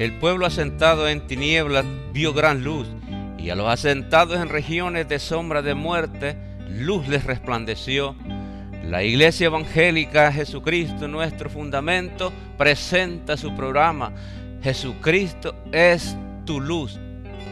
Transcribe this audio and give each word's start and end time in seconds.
El 0.00 0.14
pueblo 0.14 0.46
asentado 0.46 1.10
en 1.10 1.26
tinieblas 1.26 1.84
vio 2.14 2.32
gran 2.32 2.64
luz, 2.64 2.88
y 3.36 3.50
a 3.50 3.54
los 3.54 3.68
asentados 3.68 4.40
en 4.40 4.48
regiones 4.48 5.06
de 5.10 5.18
sombra 5.18 5.60
de 5.60 5.74
muerte, 5.74 6.38
luz 6.70 7.06
les 7.06 7.24
resplandeció. 7.24 8.16
La 8.82 9.04
Iglesia 9.04 9.48
Evangélica 9.48 10.32
Jesucristo, 10.32 11.06
nuestro 11.06 11.50
fundamento, 11.50 12.32
presenta 12.56 13.36
su 13.36 13.54
programa. 13.54 14.14
Jesucristo 14.62 15.54
es 15.70 16.16
tu 16.46 16.62
luz. 16.62 16.98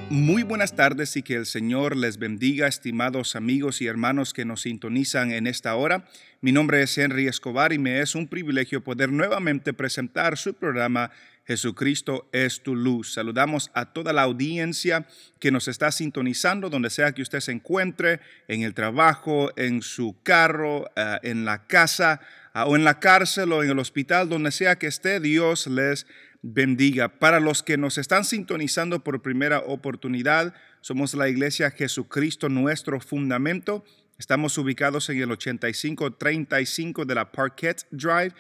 Muy 0.09 0.43
buenas 0.43 0.75
tardes 0.75 1.19
y 1.19 1.23
que 1.23 1.35
el 1.35 1.45
Señor 1.45 1.95
les 1.95 2.17
bendiga, 2.17 2.67
estimados 2.67 3.37
amigos 3.37 3.83
y 3.83 3.89
hermanos 3.89 4.33
que 4.33 4.47
nos 4.47 4.63
sintonizan 4.63 5.33
en 5.33 5.47
esta 5.47 5.75
hora. 5.75 6.07
Mi 6.41 6.51
nombre 6.51 6.83
es 6.83 6.97
Henry 6.97 7.27
Escobar 7.27 7.75
y 7.75 7.79
me 7.79 8.01
es 8.01 8.15
un 8.15 8.27
privilegio 8.27 8.83
poder 8.83 9.13
nuevamente 9.13 9.75
presentar 9.75 10.39
su 10.39 10.55
programa 10.55 11.11
Jesucristo 11.49 12.29
es 12.31 12.63
tu 12.63 12.77
luz. 12.77 13.15
Saludamos 13.15 13.71
a 13.73 13.87
toda 13.87 14.13
la 14.13 14.21
audiencia 14.21 15.07
que 15.41 15.51
nos 15.51 15.67
está 15.67 15.91
sintonizando, 15.91 16.69
donde 16.69 16.91
sea 16.91 17.13
que 17.13 17.23
usted 17.23 17.41
se 17.41 17.53
encuentre, 17.53 18.21
en 18.49 18.61
el 18.61 18.75
trabajo, 18.75 19.51
en 19.57 19.81
su 19.81 20.15
carro, 20.23 20.91
eh, 20.95 21.19
en 21.23 21.47
la 21.47 21.67
casa, 21.67 22.21
ah, 22.53 22.67
o 22.67 22.77
en 22.77 22.85
la 22.85 23.01
cárcel 23.01 23.51
o 23.53 23.63
en 23.63 23.71
el 23.71 23.79
hospital, 23.79 24.29
donde 24.29 24.51
sea 24.51 24.77
que 24.77 24.89
esté, 24.89 25.21
Dios 25.21 25.67
les 25.69 26.07
bendiga. 26.43 27.19
Para 27.19 27.41
los 27.41 27.63
que 27.63 27.79
nos 27.79 27.97
están 27.97 28.27
sintonizando 28.27 29.03
por 29.03 29.23
primera 29.23 29.61
oportunidad, 29.61 30.53
somos 30.83 31.15
la 31.15 31.31
iglesia 31.31 31.71
Jesucristo, 31.71 32.51
nuestro 32.51 33.01
fundamento. 33.01 33.87
Estamos 34.19 34.59
ubicados 34.59 35.09
en 35.09 35.23
el 35.23 35.31
8535 35.31 37.07
de 37.07 37.15
la 37.15 37.33
Parquet 37.33 37.87
Drive 37.91 38.35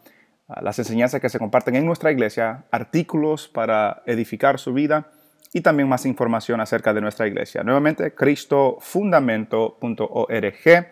ah, 0.50 0.60
las 0.62 0.78
enseñanzas 0.78 1.22
que 1.22 1.30
se 1.30 1.40
comparten 1.40 1.78
en 1.78 1.86
nuestra 1.86 2.12
iglesia, 2.12 2.66
artículos 2.72 3.48
para 3.48 4.04
edificar 4.06 4.60
su 4.60 4.74
vida 4.74 5.10
y 5.54 5.62
también 5.62 5.88
más 5.88 6.06
información 6.06 6.60
acerca 6.60 6.94
de 6.94 7.00
nuestra 7.00 7.26
iglesia. 7.26 7.64
Nuevamente, 7.64 8.14
cristofundamento.org. 8.14 10.88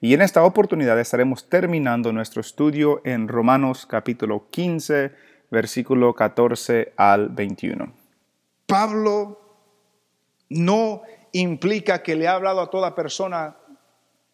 Y 0.00 0.14
en 0.14 0.22
esta 0.22 0.42
oportunidad 0.42 0.98
estaremos 0.98 1.50
terminando 1.50 2.10
nuestro 2.10 2.40
estudio 2.40 3.02
en 3.04 3.28
Romanos 3.28 3.84
capítulo 3.84 4.46
15, 4.48 5.12
versículo 5.50 6.14
14 6.14 6.94
al 6.96 7.28
21. 7.28 7.92
Pablo 8.64 9.38
no 10.48 11.02
implica 11.32 12.02
que 12.02 12.14
le 12.14 12.26
ha 12.26 12.32
hablado 12.32 12.62
a 12.62 12.70
toda 12.70 12.94
persona 12.94 13.56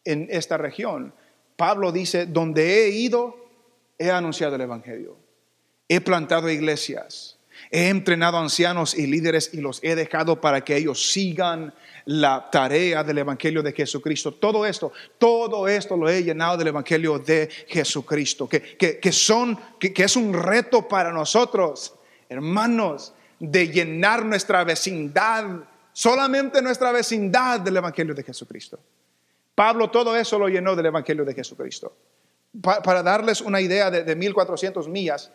en 0.04 0.28
esta 0.30 0.56
región. 0.56 1.12
Pablo 1.56 1.92
dice, 1.92 2.26
donde 2.26 2.84
he 2.84 2.90
ido, 2.90 3.36
he 3.98 4.10
anunciado 4.10 4.54
el 4.54 4.60
Evangelio. 4.62 5.16
He 5.88 6.00
plantado 6.00 6.48
iglesias. 6.50 7.38
He 7.70 7.88
entrenado 7.88 8.38
ancianos 8.38 8.94
y 8.94 9.06
líderes 9.06 9.50
y 9.52 9.60
los 9.60 9.82
he 9.82 9.94
dejado 9.94 10.40
para 10.40 10.62
que 10.62 10.76
ellos 10.76 11.10
sigan 11.10 11.74
la 12.04 12.48
tarea 12.50 13.04
del 13.04 13.18
Evangelio 13.18 13.62
de 13.62 13.72
Jesucristo. 13.72 14.32
Todo 14.32 14.64
esto, 14.64 14.92
todo 15.18 15.68
esto 15.68 15.96
lo 15.96 16.08
he 16.08 16.22
llenado 16.22 16.56
del 16.56 16.68
Evangelio 16.68 17.18
de 17.18 17.48
Jesucristo, 17.66 18.48
que, 18.48 18.78
que, 18.78 19.12
son, 19.12 19.58
que, 19.78 19.92
que 19.92 20.04
es 20.04 20.16
un 20.16 20.32
reto 20.32 20.88
para 20.88 21.12
nosotros, 21.12 21.94
hermanos, 22.28 23.12
de 23.38 23.68
llenar 23.68 24.24
nuestra 24.24 24.64
vecindad, 24.64 25.44
solamente 25.92 26.62
nuestra 26.62 26.92
vecindad 26.92 27.60
del 27.60 27.76
Evangelio 27.76 28.14
de 28.14 28.22
Jesucristo. 28.22 28.78
Pablo 29.58 29.90
todo 29.90 30.14
eso 30.14 30.38
lo 30.38 30.48
llenó 30.48 30.76
del 30.76 30.86
Evangelio 30.86 31.24
de 31.24 31.34
Jesucristo. 31.34 31.96
para 32.62 33.02
darles 33.02 33.40
una 33.40 33.60
idea 33.60 33.90
de, 33.90 34.14
1400 34.14 34.86
millas, 34.86 35.32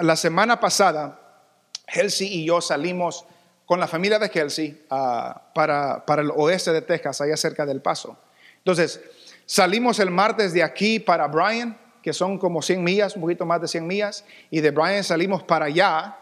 la 0.00 0.14
semana 0.14 0.60
pasada, 0.60 1.50
Helsi 1.88 2.24
y 2.24 2.46
yo 2.46 2.60
salimos 2.60 3.26
con 3.66 3.80
la 3.80 3.88
familia 3.88 4.20
de 4.20 4.30
Helsi 4.32 4.80
ah, 4.90 5.50
para, 5.52 6.06
para 6.06 6.22
el 6.22 6.30
oeste 6.36 6.70
de 6.72 6.82
Texas, 6.82 7.20
allá 7.20 7.36
cerca 7.36 7.66
del 7.66 7.82
Paso. 7.82 8.16
Entonces, 8.58 9.00
salimos 9.44 9.98
el 9.98 10.12
martes 10.12 10.52
de 10.52 10.62
aquí 10.62 11.00
para 11.00 11.26
Bryan, 11.26 11.76
que 12.00 12.12
son 12.12 12.38
como 12.38 12.62
100 12.62 12.84
millas, 12.84 13.16
un 13.16 13.22
poquito 13.22 13.44
más 13.44 13.60
de 13.60 13.66
100 13.66 13.86
millas, 13.88 14.24
y 14.52 14.60
de 14.60 14.70
Bryan 14.70 15.02
salimos 15.02 15.42
para 15.42 15.64
allá, 15.64 16.16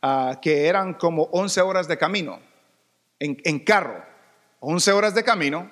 ah, 0.00 0.38
que 0.40 0.68
eran 0.68 0.94
como 0.94 1.24
11 1.32 1.60
horas 1.60 1.86
de 1.86 1.98
camino, 1.98 2.40
en, 3.18 3.36
en 3.44 3.58
carro, 3.58 4.02
11 4.60 4.92
horas 4.92 5.14
de 5.14 5.22
camino, 5.22 5.70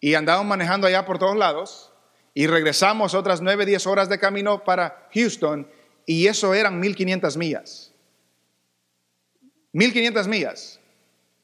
y 0.00 0.14
andamos 0.14 0.46
manejando 0.46 0.86
allá 0.86 1.04
por 1.04 1.18
todos 1.18 1.36
lados 1.36 1.92
y 2.34 2.46
regresamos 2.46 3.14
otras 3.14 3.40
9, 3.40 3.66
10 3.66 3.86
horas 3.86 4.08
de 4.08 4.18
camino 4.18 4.64
para 4.64 5.08
Houston 5.12 5.68
y 6.06 6.26
eso 6.26 6.54
eran 6.54 6.78
1500 6.80 7.36
millas. 7.36 7.92
1500 9.72 10.28
millas. 10.28 10.80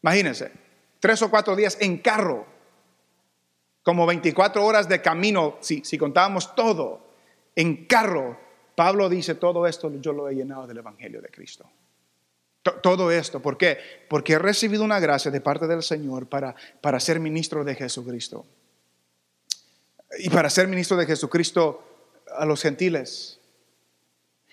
Imagínense, 0.02 0.52
tres 1.00 1.20
o 1.22 1.30
cuatro 1.30 1.56
días 1.56 1.76
en 1.80 1.98
carro, 1.98 2.46
como 3.82 4.06
24 4.06 4.64
horas 4.64 4.88
de 4.88 5.02
camino, 5.02 5.58
si, 5.60 5.84
si 5.84 5.98
contábamos 5.98 6.54
todo, 6.54 7.06
en 7.54 7.86
carro. 7.86 8.38
Pablo 8.74 9.08
dice, 9.08 9.34
todo 9.34 9.66
esto 9.66 9.92
yo 10.00 10.12
lo 10.12 10.28
he 10.28 10.34
llenado 10.34 10.66
del 10.66 10.78
Evangelio 10.78 11.20
de 11.20 11.28
Cristo. 11.28 11.68
Todo 12.82 13.10
esto, 13.10 13.40
¿por 13.40 13.58
qué? 13.58 13.76
Porque 14.08 14.34
he 14.34 14.38
recibido 14.38 14.84
una 14.84 14.98
gracia 14.98 15.30
de 15.30 15.42
parte 15.42 15.66
del 15.66 15.82
Señor 15.82 16.26
para, 16.26 16.54
para 16.80 16.98
ser 16.98 17.20
ministro 17.20 17.62
de 17.62 17.74
Jesucristo. 17.74 18.46
Y 20.18 20.30
para 20.30 20.48
ser 20.48 20.66
ministro 20.66 20.96
de 20.96 21.04
Jesucristo 21.04 21.82
a 22.34 22.46
los 22.46 22.62
gentiles, 22.62 23.38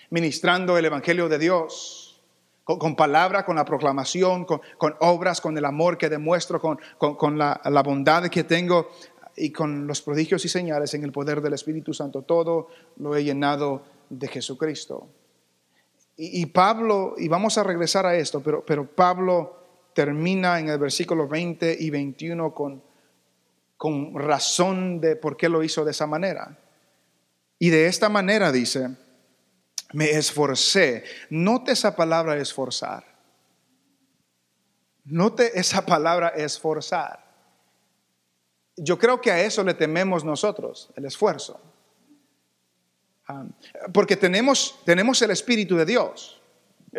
ministrando 0.10 0.78
el 0.78 0.86
Evangelio 0.86 1.30
de 1.30 1.40
Dios, 1.40 2.20
con, 2.66 2.96
palabra, 2.98 3.46
con 3.46 3.56
la 3.56 3.64
proclamación, 3.66 4.46
con, 4.46 4.62
obras, 5.00 5.40
con 5.40 5.58
el 5.58 5.64
amor 5.64 5.98
que 5.98 6.10
demuestro, 6.10 6.60
con, 6.60 6.80
con 6.98 7.38
la, 7.38 7.62
la 7.64 7.84
bondad 7.84 8.28
que 8.30 8.44
tengo 8.44 8.92
y 9.38 9.52
con 9.52 9.88
los 9.88 10.02
prodigios 10.02 10.44
y 10.44 10.50
señales 10.50 10.94
en 10.94 11.04
el 11.06 11.14
poder 11.14 11.42
del 11.42 11.54
Espíritu 11.54 11.94
Santo. 11.94 12.24
Todo 12.24 12.68
lo 12.98 13.16
he 13.16 13.24
llenado 13.24 13.84
de 14.10 14.28
Jesucristo. 14.28 15.08
Y, 16.24 16.46
Pablo, 16.46 17.16
y 17.18 17.28
vamos 17.28 17.58
a 17.58 17.64
regresar 17.64 18.06
a 18.06 18.16
esto, 18.16 18.44
pero, 18.44 18.64
pero 18.64 18.86
Pablo 18.86 19.90
termina 19.96 20.60
en 20.60 20.70
el 20.70 20.78
versículo 20.78 21.28
20 21.28 21.76
y 21.80 21.90
21 21.90 22.54
con, 22.54 22.84
con 23.76 24.14
razón 24.14 25.02
de 25.02 25.16
por 25.16 25.36
qué 25.36 25.50
lo 25.50 25.64
hizo 25.64 25.84
de 25.84 25.90
esa 25.90 26.06
manera. 26.06 26.60
Y 27.58 27.72
de 27.72 27.88
esta 27.88 28.08
manera 28.08 28.52
dice, 28.52 28.90
me 29.94 30.12
esforcé. 30.12 31.06
Note 31.32 31.72
esa 31.72 31.96
palabra 31.96 32.38
esforzar. 32.38 33.04
Note 35.06 35.60
esa 35.60 35.84
palabra 35.88 36.28
esforzar. 36.30 37.26
Yo 38.78 39.00
creo 39.00 39.20
que 39.20 39.32
a 39.32 39.42
eso 39.42 39.64
le 39.64 39.74
tememos 39.74 40.24
nosotros, 40.24 40.92
el 40.96 41.06
esfuerzo. 41.06 41.60
Porque 43.94 44.16
tenemos, 44.16 44.80
tenemos 44.86 45.22
el 45.22 45.32
Espíritu 45.32 45.76
de 45.76 45.86
Dios. 45.86 46.42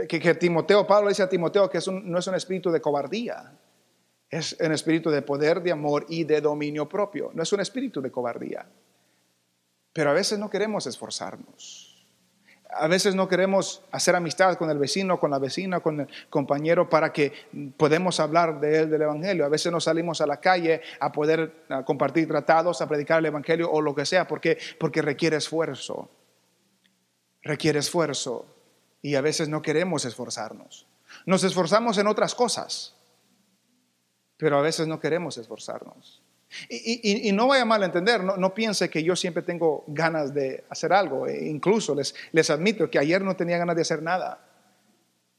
Que, 0.09 0.19
que 0.19 0.35
Timoteo, 0.35 0.87
Pablo 0.87 1.11
dice 1.11 1.23
a 1.23 1.29
Timoteo 1.29 1.69
que 1.69 1.79
no 1.91 2.19
es 2.19 2.27
un 2.27 2.35
espíritu 2.35 2.71
de 2.71 2.81
cobardía, 2.81 3.53
es 4.31 4.57
un 4.59 4.73
espíritu 4.73 5.11
de 5.11 5.21
poder, 5.21 5.63
de 5.63 5.71
amor 5.71 6.07
y 6.09 6.25
de 6.25 6.41
dominio 6.41 6.89
propio. 6.89 7.31
No 7.35 7.43
es 7.43 7.53
un 7.53 7.61
espíritu 7.61 8.01
de 8.01 8.11
cobardía. 8.11 8.67
Pero 9.93 10.09
a 10.09 10.15
veces 10.15 10.39
no 10.39 10.49
queremos 10.49 10.87
esforzarnos. 10.87 12.07
A 12.75 12.89
veces 12.89 13.15
no 13.15 13.29
queremos 13.29 13.83
hacer 13.91 14.17
amistad 14.17 14.57
con 14.57 14.71
el 14.71 14.79
vecino, 14.79 15.21
con 15.21 15.31
la 15.31 15.39
vecina, 15.39 15.81
con 15.81 16.01
el 16.01 16.09
compañero 16.31 16.89
para 16.89 17.13
que 17.13 17.31
podamos 17.77 18.19
hablar 18.19 18.59
de 18.59 18.79
él, 18.81 18.91
del 18.91 19.03
Evangelio. 19.03 19.45
A 19.45 19.51
veces 19.51 19.71
nos 19.71 19.85
salimos 19.85 20.23
a 20.23 20.27
la 20.27 20.39
calle 20.39 20.81
a 20.99 21.13
poder 21.13 21.67
compartir 21.85 22.27
tratados, 22.27 22.81
a 22.81 22.89
predicar 22.89 23.19
el 23.19 23.27
Evangelio 23.27 23.71
o 23.71 23.83
lo 23.83 23.95
que 23.95 24.07
sea, 24.07 24.27
porque, 24.27 24.57
porque 24.79 25.03
requiere 25.03 25.37
esfuerzo 25.37 26.09
requiere 27.43 27.79
esfuerzo 27.79 28.47
y 29.03 29.17
a 29.17 29.21
veces 29.21 29.49
no 29.49 29.63
queremos 29.63 30.05
esforzarnos. 30.05 30.87
Nos 31.27 31.45
esforzamos 31.45 31.99
en 31.99 32.07
otras 32.07 32.35
cosas, 32.35 32.95
pero 34.37 34.59
a 34.59 34.63
veces 34.63 34.87
no 34.87 35.01
queremos 35.01 35.37
esforzarnos. 35.39 36.23
Y, 36.69 37.33
no 37.33 37.49
vaya 37.49 37.65
mal 37.65 37.83
a 37.83 37.87
entender, 37.87 38.23
no, 38.23 38.37
no, 38.37 38.53
piense 38.53 38.91
que 38.91 39.03
yo 39.03 39.17
siempre 39.17 39.43
tengo 39.43 39.85
ganas 39.87 40.35
de 40.35 40.65
hacer 40.69 40.93
algo. 40.93 41.27
E 41.27 41.47
incluso 41.47 41.95
les, 41.95 42.15
les 42.33 42.51
admito 42.51 42.91
que 42.91 42.99
ayer 42.99 43.23
no 43.23 43.35
tenía 43.35 43.57
ganas 43.57 43.75
de 43.75 43.83
hacer 43.83 44.03
nada. 44.03 44.39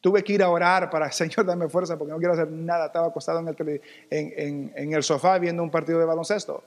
Tuve 0.02 0.24
que 0.24 0.34
ir 0.34 0.44
a 0.44 0.50
orar 0.50 0.90
para, 0.90 1.12
Señor, 1.12 1.46
dame 1.46 1.70
fuerza 1.70 1.98
porque 1.98 2.14
no 2.14 2.18
quiero 2.18 2.34
hacer 2.34 2.50
nada. 2.50 2.88
Estaba 2.88 3.08
acostado 3.08 3.40
en 3.40 3.48
el, 3.48 3.82
en, 4.10 4.74
en 4.76 4.94
el 4.94 5.04
sofá 5.04 5.38
viendo 5.38 5.62
un 5.62 5.70
partido 5.70 6.00
de 6.00 6.06
baloncesto. 6.06 6.64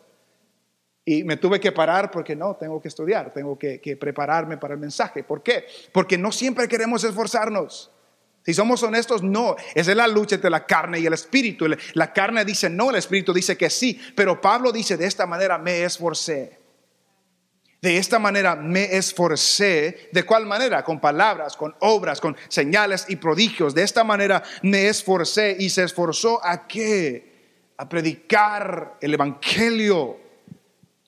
Y 1.09 1.23
me 1.23 1.37
tuve 1.37 1.61
que 1.61 1.71
parar 1.71 2.11
porque 2.11 2.35
no, 2.35 2.57
tengo 2.57 2.83
que 2.83 2.89
estudiar, 2.89 3.33
tengo 3.33 3.57
que, 3.57 3.97
prepararme 3.99 4.59
para 4.59 4.75
el 4.75 4.81
mensaje. 4.81 5.23
¿Por 5.23 5.41
qué? 5.41 5.65
Porque 5.93 6.19
no 6.19 6.33
siempre 6.33 6.67
queremos 6.67 7.05
esforzarnos. 7.05 7.93
Si 8.45 8.53
somos 8.53 8.83
honestos, 8.83 9.23
no. 9.23 9.55
Esa 9.77 9.93
es 9.93 9.97
la 9.97 10.09
lucha 10.09 10.35
entre 10.35 10.51
la 10.51 10.67
carne 10.67 10.99
y 10.99 11.07
el 11.07 11.13
espíritu. 11.13 11.67
La 11.95 12.13
carne 12.13 12.45
dice 12.45 12.69
no, 12.69 12.91
el 12.91 12.97
espíritu 12.97 13.33
dice 13.33 13.57
que 13.57 13.71
sí. 13.71 14.01
Pero 14.17 14.41
Pablo 14.41 14.73
dice, 14.73 14.97
de 14.97 15.07
esta 15.07 15.27
manera 15.27 15.59
me 15.59 15.85
esforcé. 15.85 16.59
De 17.81 17.99
esta 17.99 18.19
manera 18.19 18.57
me 18.57 18.97
esforcé. 18.97 20.09
¿De 20.11 20.25
cuál 20.25 20.45
manera? 20.45 20.83
Con 20.83 20.99
palabras, 20.99 21.57
con 21.57 21.77
obras, 21.79 22.21
con 22.21 22.37
señales 22.49 23.07
y 23.09 23.15
prodigios. 23.15 23.77
De 23.77 23.85
esta 23.85 24.03
manera 24.03 24.43
me 24.63 24.89
esforcé 24.89 25.57
y 25.57 25.71
se 25.71 25.85
esforzó 25.85 26.45
a 26.45 26.67
qué? 26.67 27.73
A 27.77 27.89
predicar 27.89 28.97
el 29.01 29.15
Evangelio 29.15 30.26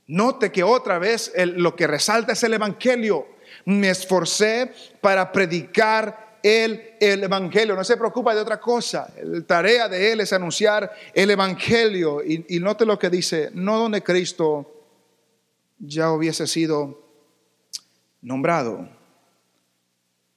Note 0.08 0.50
que 0.50 0.62
otra 0.62 0.98
vez 0.98 1.32
lo 1.36 1.76
que 1.76 1.86
resalta 1.86 2.32
es 2.32 2.42
el 2.42 2.54
Evangelio. 2.54 3.26
Me 3.66 3.90
esforcé 3.90 4.72
para 5.02 5.30
predicar 5.30 6.38
el, 6.42 6.94
el, 6.98 7.24
Evangelio. 7.24 7.76
No 7.76 7.84
se 7.84 7.98
preocupa 7.98 8.34
de 8.34 8.40
otra 8.40 8.58
cosa. 8.58 9.12
La 9.22 9.42
tarea 9.42 9.86
de 9.86 10.12
él 10.12 10.20
es 10.20 10.32
anunciar 10.32 10.90
el 11.12 11.30
Evangelio. 11.30 12.22
Y, 12.24 12.46
y 12.48 12.58
note 12.58 12.86
lo 12.86 12.98
que 12.98 13.10
dice, 13.10 13.50
no 13.52 13.78
donde 13.78 14.02
Cristo 14.02 14.74
ya 15.78 16.10
hubiese 16.10 16.46
sido 16.46 17.02
nombrado 18.22 18.88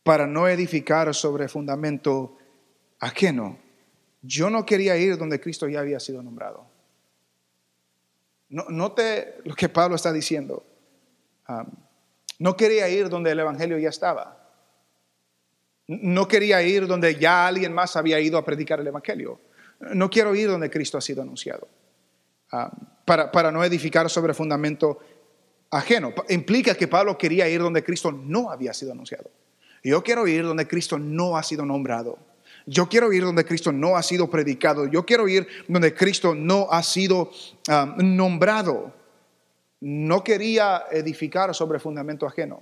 para 0.04 0.28
no 0.28 0.50
edificar 0.50 1.14
sobre 1.16 1.48
fundamento 1.48 2.38
ajeno. 3.00 3.58
Yo 4.22 4.50
no 4.50 4.66
quería 4.66 4.98
ir 4.98 5.18
donde 5.18 5.40
Cristo 5.40 5.70
ya 5.70 5.80
había 5.80 6.00
sido 6.02 6.22
nombrado. 6.22 6.71
No, 8.52 8.66
note 8.70 9.40
lo 9.46 9.56
que 9.56 9.70
Pablo 9.70 9.96
está 9.96 10.12
diciendo. 10.14 10.64
Um, 11.48 11.66
no 12.40 12.56
quería 12.56 12.88
ir 12.90 13.10
donde 13.10 13.32
el 13.32 13.40
Evangelio 13.40 13.78
ya 13.80 13.90
estaba. 13.90 14.38
No 15.88 16.28
quería 16.28 16.62
ir 16.62 16.88
donde 16.88 17.16
ya 17.16 17.48
alguien 17.48 17.74
más 17.74 17.96
había 17.96 18.20
ido 18.20 18.38
a 18.38 18.46
predicar 18.46 18.80
el 18.80 18.88
Evangelio. 18.88 19.40
No 19.80 20.10
quiero 20.10 20.36
ir 20.36 20.50
donde 20.50 20.70
Cristo 20.70 20.98
ha 20.98 21.02
sido 21.02 21.22
anunciado. 21.22 21.68
Um, 22.52 22.70
para, 23.06 23.32
para 23.32 23.52
no 23.52 23.64
edificar 23.64 24.10
sobre 24.10 24.34
fundamento 24.34 25.00
ajeno. 25.70 26.14
Implica 26.30 26.76
que 26.76 26.88
Pablo 26.88 27.18
quería 27.18 27.48
ir 27.48 27.62
donde 27.62 27.84
Cristo 27.84 28.12
no 28.12 28.52
había 28.52 28.74
sido 28.74 28.92
anunciado. 28.92 29.32
Yo 29.84 30.04
quiero 30.04 30.28
ir 30.28 30.44
donde 30.44 30.68
Cristo 30.68 31.00
no 31.00 31.38
ha 31.38 31.44
sido 31.44 31.66
nombrado. 31.66 32.20
Yo 32.66 32.88
quiero 32.88 33.12
ir 33.12 33.24
donde 33.24 33.46
Cristo 33.46 33.72
no 33.72 33.96
ha 33.96 34.04
sido 34.04 34.30
predicado. 34.30 34.88
Yo 34.88 35.06
quiero 35.06 35.28
ir 35.28 35.48
donde 35.68 35.94
Cristo 35.94 36.36
no 36.36 36.68
ha 36.72 36.84
sido 36.84 37.32
ah, 37.68 37.96
nombrado. 37.98 38.94
No 39.80 40.24
quería 40.24 40.86
edificar 40.92 41.54
sobre 41.56 41.80
fundamento 41.80 42.26
ajeno. 42.26 42.62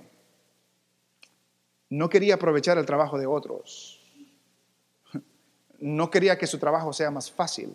No 1.90 2.08
quería 2.08 2.34
aprovechar 2.34 2.78
el 2.78 2.86
trabajo 2.86 3.18
de 3.18 3.26
otros. 3.26 4.00
No 5.80 6.10
quería 6.10 6.38
que 6.38 6.46
su 6.46 6.58
trabajo 6.58 6.92
sea 6.92 7.10
más 7.10 7.30
fácil. 7.30 7.74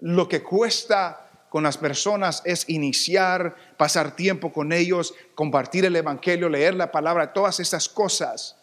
Lo 0.00 0.28
que 0.28 0.42
cuesta 0.42 1.46
con 1.48 1.62
las 1.62 1.78
personas 1.78 2.42
es 2.44 2.68
iniciar, 2.68 3.54
pasar 3.76 4.16
tiempo 4.16 4.52
con 4.52 4.72
ellos, 4.72 5.14
compartir 5.36 5.84
el 5.84 5.94
Evangelio, 5.94 6.48
leer 6.48 6.74
la 6.74 6.90
palabra, 6.90 7.32
todas 7.32 7.60
esas 7.60 7.88
cosas. 7.88 8.56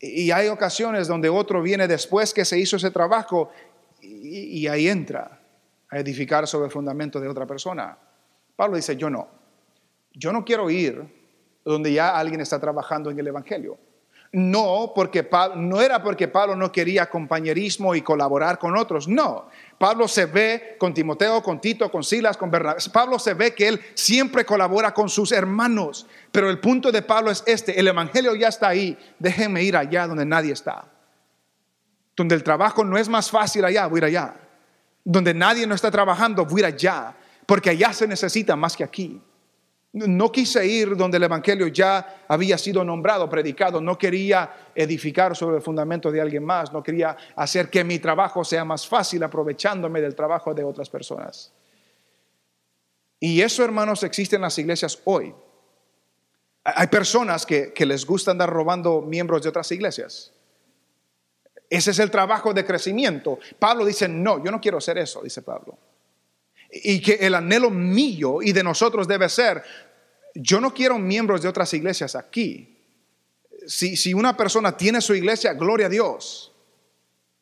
Y 0.00 0.30
hay 0.30 0.48
ocasiones 0.48 1.08
donde 1.08 1.28
otro 1.28 1.60
viene 1.60 1.88
después 1.88 2.32
que 2.32 2.44
se 2.44 2.58
hizo 2.58 2.76
ese 2.76 2.90
trabajo 2.90 3.50
y, 4.00 4.66
ahí 4.68 4.88
entra 4.88 5.40
a 5.90 5.98
edificar 5.98 6.46
sobre 6.46 6.66
el 6.66 6.72
fundamento 6.72 7.18
de 7.20 7.28
otra 7.28 7.46
persona. 7.46 7.98
Pablo 8.54 8.76
dice, 8.76 8.96
yo 8.96 9.10
no. 9.10 9.28
Yo 10.12 10.32
no 10.32 10.44
quiero 10.44 10.70
ir 10.70 11.04
donde 11.64 11.92
ya 11.92 12.16
alguien 12.16 12.40
está 12.40 12.60
trabajando 12.60 13.10
en 13.10 13.18
el 13.18 13.26
Evangelio. 13.26 13.78
No, 14.30 14.92
porque 14.94 15.26
no 15.56 15.80
era 15.80 16.02
porque 16.02 16.28
Pablo 16.28 16.54
no 16.54 16.70
quería 16.70 17.08
compañerismo 17.08 17.94
y 17.94 18.02
colaborar 18.02 18.58
con 18.58 18.76
otros, 18.76 19.08
no. 19.08 19.48
Pablo 19.78 20.06
se 20.06 20.26
ve 20.26 20.76
con 20.78 20.92
Timoteo, 20.92 21.42
con 21.42 21.60
Tito, 21.60 21.90
con 21.90 22.04
Silas, 22.04 22.36
con 22.36 22.50
Bernabé. 22.50 22.78
Pablo 22.92 23.18
se 23.18 23.32
ve 23.32 23.54
que 23.54 23.68
él 23.68 23.80
siempre 23.94 24.44
colabora 24.44 24.92
con 24.92 25.08
sus 25.08 25.32
hermanos, 25.32 26.06
pero 26.30 26.50
el 26.50 26.60
punto 26.60 26.92
de 26.92 27.00
Pablo 27.00 27.30
es 27.30 27.42
este, 27.46 27.80
el 27.80 27.88
Evangelio 27.88 28.34
ya 28.34 28.48
está 28.48 28.68
ahí, 28.68 28.98
déjenme 29.18 29.62
ir 29.62 29.76
allá 29.76 30.06
donde 30.06 30.26
nadie 30.26 30.52
está. 30.52 30.84
Donde 32.14 32.34
el 32.34 32.42
trabajo 32.42 32.84
no 32.84 32.98
es 32.98 33.08
más 33.08 33.30
fácil 33.30 33.64
allá, 33.64 33.86
voy 33.86 33.98
a 33.98 33.98
ir 33.98 34.04
allá. 34.04 34.34
Donde 35.04 35.32
nadie 35.32 35.66
no 35.66 35.74
está 35.74 35.90
trabajando, 35.90 36.44
voy 36.44 36.64
a 36.64 36.68
ir 36.68 36.74
allá, 36.74 37.14
porque 37.46 37.70
allá 37.70 37.94
se 37.94 38.06
necesita 38.06 38.56
más 38.56 38.76
que 38.76 38.84
aquí. 38.84 39.22
No 40.06 40.30
quise 40.30 40.66
ir 40.66 40.96
donde 40.96 41.16
el 41.16 41.24
Evangelio 41.24 41.66
ya 41.68 42.24
había 42.28 42.56
sido 42.56 42.84
nombrado, 42.84 43.28
predicado. 43.28 43.80
No 43.80 43.98
quería 43.98 44.70
edificar 44.74 45.36
sobre 45.36 45.56
el 45.56 45.62
fundamento 45.62 46.12
de 46.12 46.20
alguien 46.20 46.44
más. 46.44 46.72
No 46.72 46.82
quería 46.82 47.16
hacer 47.36 47.68
que 47.68 47.82
mi 47.82 47.98
trabajo 47.98 48.44
sea 48.44 48.64
más 48.64 48.86
fácil 48.86 49.22
aprovechándome 49.22 50.00
del 50.00 50.14
trabajo 50.14 50.54
de 50.54 50.64
otras 50.64 50.88
personas. 50.88 51.52
Y 53.20 53.40
eso, 53.40 53.64
hermanos, 53.64 54.02
existe 54.04 54.36
en 54.36 54.42
las 54.42 54.58
iglesias 54.58 55.00
hoy. 55.04 55.34
Hay 56.64 56.86
personas 56.86 57.44
que, 57.44 57.72
les 57.78 58.06
gusta 58.06 58.30
andar 58.30 58.50
robando 58.50 59.00
miembros 59.02 59.42
de 59.42 59.48
otras 59.48 59.72
iglesias. 59.72 60.32
Ese 61.68 61.90
es 61.90 61.98
el 61.98 62.10
trabajo 62.10 62.54
de 62.54 62.64
crecimiento. 62.64 63.38
Pablo 63.58 63.84
dice, 63.84 64.08
no, 64.08 64.42
yo 64.44 64.50
no 64.50 64.60
quiero 64.60 64.78
hacer 64.78 64.98
eso, 64.98 65.22
dice 65.22 65.42
Pablo 65.42 65.78
y 66.70 67.00
que 67.00 67.14
el 67.14 67.34
anhelo 67.34 67.70
mío 67.70 68.42
y 68.42 68.52
de 68.52 68.62
nosotros 68.62 69.08
debe 69.08 69.28
ser, 69.28 69.62
yo 70.40 70.60
no 70.60 70.72
quiero 70.72 70.98
miembros 70.98 71.42
de 71.42 71.48
otras 71.48 71.74
iglesias 71.74 72.14
aquí. 72.14 72.76
Si, 73.66 73.96
si 73.96 74.14
una 74.14 74.36
persona 74.36 74.76
tiene 74.76 75.00
su 75.00 75.14
iglesia, 75.14 75.52
gloria 75.52 75.86
a 75.86 75.90
Dios, 75.90 76.52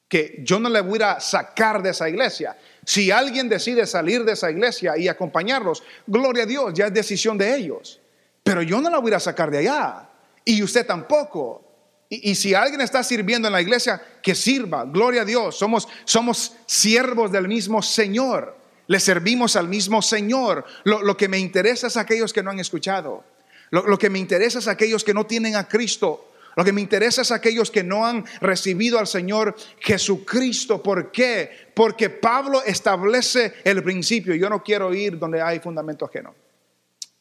que 0.08 0.42
yo 0.42 0.58
no 0.58 0.70
le 0.70 0.80
voy 0.80 1.00
a 1.02 1.20
sacar 1.20 1.82
de 1.82 1.90
esa 1.90 2.08
iglesia. 2.08 2.56
Si 2.86 3.10
alguien 3.10 3.50
decide 3.50 3.86
salir 3.86 4.24
de 4.24 4.32
esa 4.32 4.50
iglesia 4.50 4.96
y 4.96 5.08
acompañarlos, 5.08 5.82
gloria 6.06 6.44
a 6.44 6.46
Dios, 6.46 6.72
ya 6.74 6.86
es 6.86 6.94
decisión 6.94 7.36
de 7.36 7.54
ellos. 7.54 8.00
Pero 8.42 8.62
yo 8.62 8.80
no 8.80 8.88
la 8.88 8.98
voy 8.98 9.12
a 9.12 9.20
sacar 9.20 9.50
de 9.50 9.58
allá. 9.58 10.08
Y 10.44 10.62
usted 10.62 10.86
tampoco. 10.86 11.64
Y, 12.08 12.30
y, 12.30 12.34
si 12.34 12.54
alguien 12.54 12.80
está 12.80 13.02
sirviendo 13.02 13.48
en 13.48 13.52
la 13.52 13.60
iglesia, 13.60 14.00
que 14.22 14.34
sirva, 14.34 14.84
gloria 14.84 15.22
a 15.22 15.24
Dios. 15.24 15.58
Somos, 15.58 15.86
somos 16.04 16.54
siervos 16.64 17.30
del 17.30 17.46
mismo 17.46 17.82
Señor. 17.82 18.56
Le 18.88 19.00
servimos 19.00 19.56
al 19.56 19.68
mismo 19.68 20.02
Señor. 20.02 20.64
Lo, 20.84 21.16
que 21.16 21.28
me 21.28 21.38
interesa 21.38 21.88
es 21.88 21.96
aquellos 21.96 22.32
que 22.32 22.42
no 22.42 22.50
han 22.50 22.60
escuchado. 22.60 23.24
Lo, 23.70 23.98
que 23.98 24.10
me 24.10 24.18
interesa 24.18 24.58
es 24.58 24.68
aquellos 24.68 25.02
que 25.02 25.14
no 25.14 25.26
tienen 25.26 25.56
a 25.56 25.66
Cristo. 25.66 26.32
Lo 26.54 26.64
que 26.64 26.72
me 26.72 26.80
interesa 26.80 27.22
es 27.22 27.32
aquellos 27.32 27.70
que 27.70 27.82
no 27.82 28.06
han 28.06 28.24
recibido 28.40 28.98
al 28.98 29.06
Señor 29.06 29.56
Jesucristo. 29.80 30.82
¿Por 30.82 31.10
qué? 31.10 31.70
Porque 31.74 32.08
Pablo 32.08 32.62
establece 32.64 33.54
el 33.64 33.82
principio. 33.82 34.34
Yo 34.34 34.48
no 34.48 34.62
quiero 34.62 34.94
ir 34.94 35.18
donde 35.18 35.42
hay 35.42 35.58
fundamento 35.58 36.06
ajeno. 36.06 36.34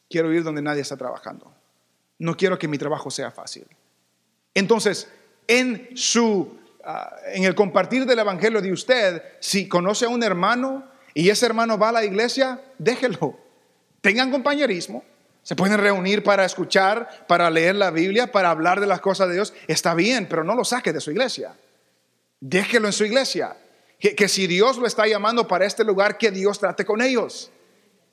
Quiero 0.08 0.32
ir 0.32 0.42
donde 0.42 0.62
nadie 0.62 0.82
está 0.82 0.96
trabajando. 0.96 1.52
No 2.18 2.36
quiero 2.36 2.58
que 2.58 2.68
mi 2.68 2.78
trabajo 2.78 3.10
sea 3.10 3.30
fácil. 3.30 3.66
Entonces, 4.54 5.08
en 5.46 5.90
su 5.94 6.58
ah, 6.84 7.14
en 7.26 7.44
el 7.44 7.54
compartir 7.54 8.06
del 8.06 8.20
evangelio 8.20 8.62
de 8.62 8.72
usted, 8.72 9.22
si 9.40 9.68
conoce 9.68 10.06
a 10.06 10.08
un 10.08 10.22
hermano 10.22 10.95
y 11.16 11.30
ese 11.30 11.46
hermano 11.46 11.78
va 11.78 11.88
a 11.88 11.92
la 11.92 12.04
iglesia, 12.04 12.60
déjelo. 12.76 13.38
Tengan 14.02 14.30
compañerismo. 14.30 15.02
Se 15.42 15.56
pueden 15.56 15.78
reunir 15.78 16.22
para 16.22 16.44
escuchar, 16.44 17.24
para 17.26 17.48
leer 17.48 17.74
la 17.74 17.90
Biblia, 17.90 18.30
para 18.30 18.50
hablar 18.50 18.80
de 18.80 18.86
las 18.86 19.00
cosas 19.00 19.28
de 19.28 19.34
Dios. 19.36 19.54
Está 19.66 19.94
bien, 19.94 20.28
pero 20.28 20.44
no 20.44 20.54
lo 20.54 20.62
saque 20.62 20.92
de 20.92 21.00
su 21.00 21.10
iglesia. 21.10 21.54
Déjelo 22.38 22.88
en 22.88 22.92
su 22.92 23.06
iglesia. 23.06 23.56
Que, 23.98 24.28
si 24.28 24.46
Dios 24.46 24.76
lo 24.76 24.86
está 24.86 25.06
llamando 25.06 25.48
para 25.48 25.64
este 25.64 25.84
lugar, 25.84 26.18
que 26.18 26.30
Dios 26.30 26.58
trate 26.58 26.84
con 26.84 27.00
ellos. 27.00 27.50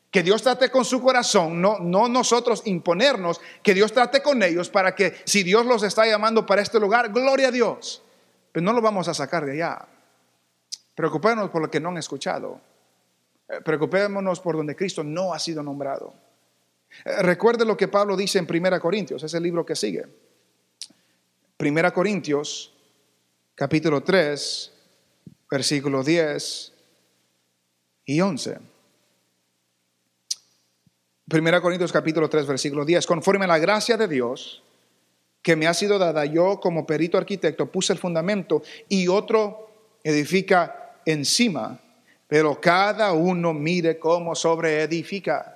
Que 0.10 0.24
Dios 0.24 0.42
trate 0.42 0.70
con 0.70 0.86
su 0.86 1.02
corazón, 1.02 1.62
no, 1.62 1.80
no 1.80 2.08
nosotros 2.08 2.62
imponernos, 2.64 3.42
que 3.62 3.74
Dios 3.74 3.92
trate 3.92 4.22
con 4.22 4.42
ellos 4.44 4.70
para 4.70 4.96
que 4.96 5.22
si 5.26 5.44
Dios 5.44 5.66
los 5.66 5.84
está 5.84 6.06
llamando 6.06 6.46
para 6.46 6.62
este 6.62 6.80
lugar, 6.80 7.12
gloria 7.12 7.50
a 7.50 7.52
Dios. 7.52 8.02
Pero 8.54 8.64
no 8.64 8.72
lo 8.72 8.80
vamos 8.80 9.10
a 9.10 9.14
sacar 9.14 9.46
de 9.46 9.52
allá. 9.54 9.88
Preocupémonos 10.96 11.50
por 11.50 11.62
lo 11.62 11.70
que 11.70 11.82
no 11.82 11.90
han 11.90 11.98
escuchado. 11.98 12.62
Eh, 13.48 13.62
preocupémonos 13.64 14.40
por 14.40 14.56
donde 14.56 14.76
Cristo 14.76 15.04
no 15.04 15.34
ha 15.34 15.40
sido 15.40 15.62
nombrado. 15.64 16.14
Eh, 17.06 17.22
recuerde 17.24 17.66
lo 17.66 17.76
que 17.76 17.88
Pablo 17.88 18.16
dice 18.16 18.40
en 18.40 18.48
1 18.50 18.80
Corintios, 18.80 19.24
es 19.24 19.34
el 19.34 19.44
libro 19.44 19.66
que 19.66 19.76
sigue. 19.76 20.06
1 21.60 21.94
Corintios, 21.94 22.74
capítulo 23.56 24.02
3, 24.02 24.72
versículos 25.50 26.06
10 26.06 26.74
y 28.06 28.22
11. 28.22 28.58
1 31.32 31.62
Corintios 31.62 31.92
capítulo 31.92 32.30
3, 32.30 32.48
versículo 32.48 32.86
10. 32.86 33.06
Conforme 33.08 33.46
a 33.46 33.48
la 33.48 33.60
gracia 33.60 33.98
de 33.98 34.08
Dios 34.08 34.62
que 35.42 35.56
me 35.56 35.68
ha 35.68 35.74
sido 35.74 36.00
dada, 36.00 36.26
yo 36.26 36.60
como 36.60 36.86
perito 36.86 37.18
arquitecto 37.18 37.72
puse 37.72 37.94
el 37.94 38.00
fundamento 38.00 38.64
y 38.88 39.08
otro 39.08 39.70
edifica 40.04 41.00
encima 41.06 41.80
pero 42.34 42.60
cada 42.60 43.14
uno 43.14 43.54
mire 43.54 44.00
cómo 44.00 44.34
sobreedifica, 44.34 45.56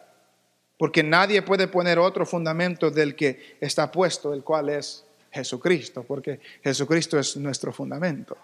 porque 0.78 1.02
nadie 1.02 1.42
puede 1.42 1.68
poner 1.68 1.98
otro 1.98 2.24
fundamento 2.24 2.92
del 2.92 3.16
que 3.16 3.58
está 3.60 3.92
puesto, 3.92 4.32
el 4.32 4.44
cual 4.44 4.70
es 4.70 5.04
Jesucristo, 5.32 6.04
porque 6.04 6.40
Jesucristo 6.64 7.18
es 7.18 7.36
nuestro 7.38 7.74
fundamento. 7.74 8.38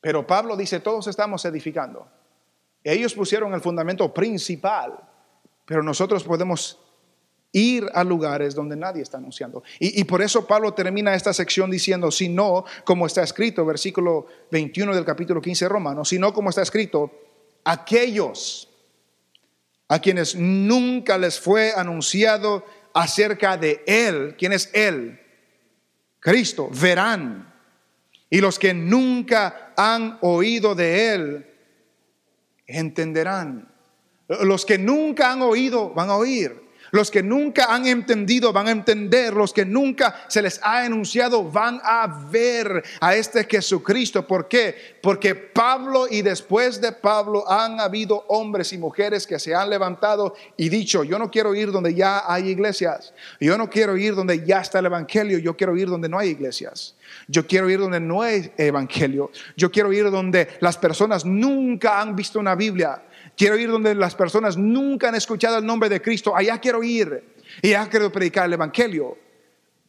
Pero 0.00 0.24
Pablo 0.24 0.56
dice, 0.56 0.78
todos 0.78 1.08
estamos 1.08 1.44
edificando. 1.44 2.06
Ellos 2.84 3.12
pusieron 3.12 3.52
el 3.52 3.60
fundamento 3.60 4.14
principal, 4.14 4.96
pero 5.64 5.82
nosotros 5.82 6.22
podemos 6.22 6.78
ir 7.52 7.86
a 7.94 8.04
lugares 8.04 8.54
donde 8.54 8.76
nadie 8.76 9.02
está 9.02 9.18
anunciando. 9.18 9.62
Y, 9.78 10.04
por 10.04 10.22
eso 10.22 10.46
Pablo 10.46 10.74
termina 10.74 11.14
esta 11.14 11.32
sección 11.32 11.70
diciendo, 11.70 12.10
si 12.10 12.28
no, 12.28 12.64
como 12.84 13.06
está 13.06 13.22
escrito, 13.22 13.64
versículo 13.64 14.26
21 14.50 14.94
del 14.94 15.04
capítulo 15.04 15.40
15 15.40 15.64
de 15.64 15.68
Romanos, 15.68 16.08
si 16.08 16.18
no, 16.18 16.32
como 16.32 16.50
está 16.50 16.62
escrito, 16.62 17.10
aquellos 17.64 18.68
a 19.88 19.98
quienes 19.98 20.34
nunca 20.34 21.16
les 21.16 21.40
fue 21.40 21.72
anunciado 21.74 22.64
acerca 22.92 23.56
de 23.56 23.82
Él, 23.86 24.34
¿quién 24.38 24.52
es 24.52 24.70
Él? 24.74 25.18
Cristo, 26.20 26.68
verán. 26.70 27.54
Y 28.28 28.40
los 28.40 28.58
que 28.58 28.74
nunca 28.74 29.72
han 29.76 30.18
oído 30.20 30.74
de 30.74 31.14
Él, 31.14 31.46
entenderán. 32.66 33.72
Los 34.42 34.66
que 34.66 34.76
nunca 34.76 35.32
han 35.32 35.40
oído 35.40 35.90
van 35.94 36.10
a 36.10 36.16
oír. 36.16 36.67
Los 36.90 37.10
que 37.10 37.22
nunca 37.22 37.66
han 37.74 37.86
entendido 37.86 38.52
van 38.52 38.68
a 38.68 38.70
entender. 38.70 39.34
Los 39.34 39.52
que 39.52 39.64
nunca 39.64 40.24
se 40.28 40.42
les 40.42 40.60
ha 40.62 40.84
enunciado 40.86 41.44
van 41.44 41.80
a 41.84 42.26
ver 42.30 42.82
a 43.00 43.14
este 43.14 43.44
Jesucristo. 43.44 44.26
¿Por 44.26 44.48
qué? 44.48 44.98
Porque 45.02 45.34
Pablo 45.34 46.06
y 46.10 46.22
después 46.22 46.80
de 46.80 46.92
Pablo 46.92 47.50
han 47.50 47.80
habido 47.80 48.24
hombres 48.28 48.72
y 48.72 48.78
mujeres 48.78 49.26
que 49.26 49.38
se 49.38 49.54
han 49.54 49.70
levantado 49.70 50.34
y 50.56 50.68
dicho, 50.68 51.04
yo 51.04 51.18
no 51.18 51.30
quiero 51.30 51.54
ir 51.54 51.70
donde 51.72 51.94
ya 51.94 52.24
hay 52.26 52.48
iglesias. 52.48 53.12
Yo 53.40 53.56
no 53.58 53.68
quiero 53.68 53.96
ir 53.96 54.14
donde 54.14 54.44
ya 54.44 54.60
está 54.60 54.78
el 54.78 54.86
Evangelio. 54.86 55.38
Yo 55.38 55.56
quiero 55.56 55.76
ir 55.76 55.88
donde 55.88 56.08
no 56.08 56.18
hay 56.18 56.30
iglesias. 56.30 56.94
Yo 57.26 57.46
quiero 57.46 57.68
ir 57.70 57.78
donde 57.80 58.00
no 58.00 58.22
hay 58.22 58.52
Evangelio. 58.56 59.30
Yo 59.56 59.70
quiero 59.70 59.92
ir 59.92 60.10
donde 60.10 60.48
las 60.60 60.76
personas 60.76 61.24
nunca 61.24 62.00
han 62.00 62.16
visto 62.16 62.38
una 62.38 62.54
Biblia 62.54 63.02
Quiero 63.38 63.56
ir 63.56 63.70
donde 63.70 63.94
las 63.94 64.16
personas 64.16 64.56
nunca 64.56 65.10
han 65.10 65.14
escuchado 65.14 65.58
el 65.58 65.64
nombre 65.64 65.88
de 65.88 66.02
Cristo. 66.02 66.34
Allá 66.34 66.58
quiero 66.58 66.82
ir. 66.82 67.36
Y 67.62 67.72
allá 67.72 67.88
quiero 67.88 68.10
predicar 68.10 68.46
el 68.46 68.54
Evangelio. 68.54 69.16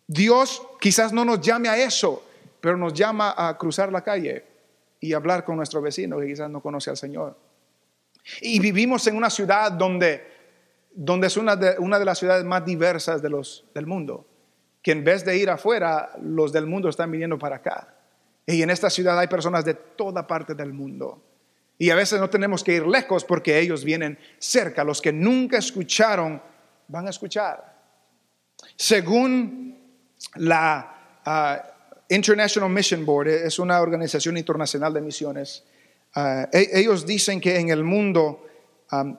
Dios 0.05 0.61
quizás 0.79 1.11
no 1.11 1.25
nos 1.25 1.41
llame 1.41 1.67
a 1.67 1.75
eso, 1.75 2.23
pero 2.61 2.77
nos 2.77 2.93
llama 2.93 3.33
a 3.35 3.57
cruzar 3.57 3.91
la 3.91 4.03
calle 4.03 4.45
y 4.99 5.13
hablar 5.13 5.43
con 5.43 5.57
nuestro 5.57 5.81
vecino 5.81 6.19
que 6.19 6.27
quizás 6.27 6.47
no 6.47 6.61
conoce 6.61 6.91
al 6.91 6.97
Señor. 6.97 7.35
Y 8.41 8.59
vivimos 8.59 9.07
en 9.07 9.17
una 9.17 9.31
ciudad 9.31 9.71
donde, 9.71 10.27
donde 10.93 11.25
es 11.25 11.35
una 11.35 11.55
de, 11.55 11.75
una 11.79 11.97
de 11.97 12.05
las 12.05 12.19
ciudades 12.19 12.45
más 12.45 12.63
diversas 12.63 13.19
de 13.19 13.29
los, 13.29 13.65
del 13.73 13.87
mundo, 13.87 14.27
que 14.83 14.91
en 14.91 15.03
vez 15.03 15.25
de 15.25 15.35
ir 15.35 15.49
afuera, 15.49 16.11
los 16.21 16.53
del 16.53 16.67
mundo 16.67 16.87
están 16.87 17.09
viniendo 17.09 17.39
para 17.39 17.55
acá. 17.55 17.95
Y 18.45 18.61
en 18.61 18.69
esta 18.69 18.91
ciudad 18.91 19.17
hay 19.17 19.27
personas 19.27 19.65
de 19.65 19.73
toda 19.73 20.27
parte 20.27 20.53
del 20.53 20.71
mundo. 20.71 21.23
Y 21.81 21.89
a 21.91 21.95
veces 21.95 22.19
no 22.19 22.29
tenemos 22.29 22.61
que 22.61 22.73
ir 22.73 22.85
lejos 22.85 23.23
porque 23.23 23.57
ellos 23.57 23.85
vienen 23.85 24.19
cerca. 24.37 24.83
Los 24.83 25.01
que 25.01 25.13
nunca 25.13 25.57
escucharon 25.57 26.41
van 26.89 27.07
a 27.07 27.09
escuchar. 27.09 27.79
Según 28.75 29.79
la 30.35 31.21
ah, 31.25 31.63
International 32.09 32.69
Mission 32.69 33.05
Board, 33.05 33.29
es 33.29 33.59
una 33.59 33.79
organización 33.79 34.37
internacional 34.37 34.93
de 34.93 34.99
misiones, 34.99 35.63
ah, 36.15 36.49
e, 36.51 36.69
ellos 36.73 37.05
dicen 37.05 37.39
que 37.39 37.57
en 37.57 37.69
el 37.69 37.85
mundo 37.85 38.45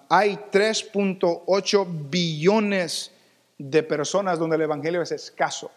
hay 0.09 0.37
3.8 0.53 2.11
billones 2.11 3.13
de 3.57 3.83
personas 3.85 4.39
donde 4.39 4.57
el 4.57 4.63
Evangelio 4.63 5.01
es 5.01 5.13
escaso. 5.13 5.71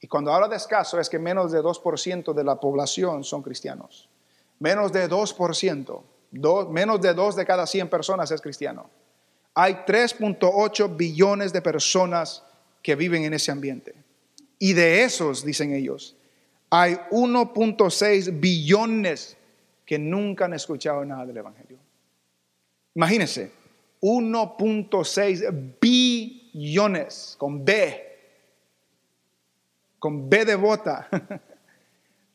Y 0.00 0.08
cuando 0.08 0.32
habla 0.32 0.48
de 0.48 0.56
escaso 0.56 0.98
es 0.98 1.08
que 1.08 1.18
menos 1.18 1.52
de 1.52 1.60
2% 1.60 2.32
de 2.32 2.44
la 2.44 2.58
población 2.58 3.22
son 3.22 3.42
cristianos. 3.42 4.08
Menos 4.58 4.92
de 4.92 5.08
2%, 5.08 6.02
menos 6.70 7.00
de 7.00 7.14
2 7.14 7.36
de 7.36 7.46
cada 7.46 7.66
100 7.66 7.88
personas 7.88 8.30
es 8.30 8.40
cristiano. 8.40 8.90
Hay 9.54 9.74
3.8 9.86 10.96
billones 10.96 11.52
de 11.52 11.62
personas 11.62 12.42
que 12.82 12.94
viven 12.94 13.24
en 13.24 13.34
ese 13.34 13.50
ambiente. 13.50 13.94
Y 14.58 14.72
de 14.72 15.02
esos, 15.04 15.44
dicen 15.44 15.72
ellos, 15.72 16.16
hay 16.70 16.94
1.6 17.10 18.40
billones 18.40 19.36
que 19.86 19.98
nunca 19.98 20.44
han 20.44 20.54
escuchado 20.54 21.04
nada 21.04 21.24
del 21.24 21.36
Evangelio. 21.36 21.78
Imagínense, 22.94 23.52
1.6 24.00 25.78
billones 25.80 27.36
con 27.38 27.64
B, 27.64 28.04
con 29.98 30.28
B 30.28 30.44
de 30.44 30.54
bota 30.54 31.08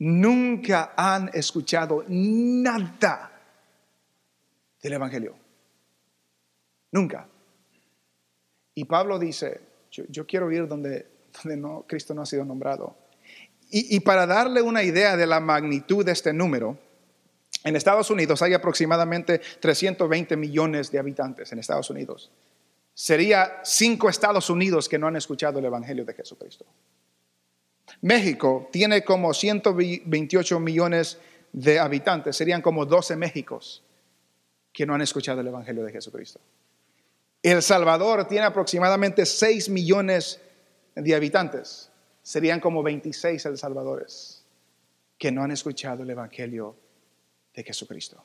nunca 0.03 0.93
han 0.97 1.29
escuchado 1.33 2.03
nada 2.09 3.31
del 4.81 4.93
Evangelio. 4.93 5.33
Nunca. 6.91 7.27
Y 8.75 8.83
Pablo 8.83 9.17
dice, 9.17 9.61
yo, 9.89 10.27
quiero 10.27 10.51
ir 10.51 10.67
donde, 10.67 11.07
no, 11.45 11.85
Cristo 11.87 12.13
no 12.13 12.23
ha 12.23 12.25
sido 12.25 12.43
nombrado. 12.43 12.97
Y, 13.69 13.95
y 13.95 13.99
para 14.01 14.27
darle 14.27 14.61
una 14.61 14.83
idea 14.83 15.15
de 15.15 15.25
la 15.25 15.39
magnitud 15.39 16.05
de 16.05 16.11
este 16.11 16.33
número, 16.33 16.77
en 17.63 17.75
Estados 17.77 18.09
Unidos 18.09 18.41
hay 18.41 18.53
aproximadamente 18.53 19.39
320 19.39 20.35
millones 20.35 20.91
de 20.91 20.99
habitantes 20.99 21.51
en 21.53 21.59
Estados 21.59 21.89
Unidos. 21.89 22.29
Sería 22.93 23.61
cinco 23.63 24.09
Estados 24.09 24.49
Unidos 24.49 24.89
que 24.89 24.99
no 24.99 25.07
han 25.07 25.15
escuchado 25.15 25.59
el 25.59 25.65
Evangelio 25.65 26.03
de 26.03 26.13
Jesucristo. 26.13 26.65
México 28.01 28.69
tiene 28.71 29.03
como 29.03 29.33
128 29.33 30.59
millones 30.59 31.19
de 31.51 31.79
habitantes, 31.79 32.35
serían 32.35 32.61
como 32.61 32.85
12 32.85 33.15
Méxicos 33.15 33.83
que 34.71 34.85
no 34.85 34.95
han 34.95 35.01
escuchado 35.01 35.41
el 35.41 35.47
Evangelio 35.47 35.83
de 35.83 35.91
Jesucristo. 35.91 36.39
El 37.43 37.61
Salvador 37.61 38.27
tiene 38.27 38.45
aproximadamente 38.45 39.25
6 39.25 39.69
millones 39.69 40.41
de 40.95 41.15
habitantes, 41.15 41.91
serían 42.21 42.59
como 42.59 42.81
26 42.81 43.45
El 43.45 43.57
Salvadores 43.57 44.43
que 45.17 45.31
no 45.31 45.43
han 45.43 45.51
escuchado 45.51 46.03
el 46.03 46.09
Evangelio 46.09 46.75
de 47.53 47.63
Jesucristo. 47.63 48.23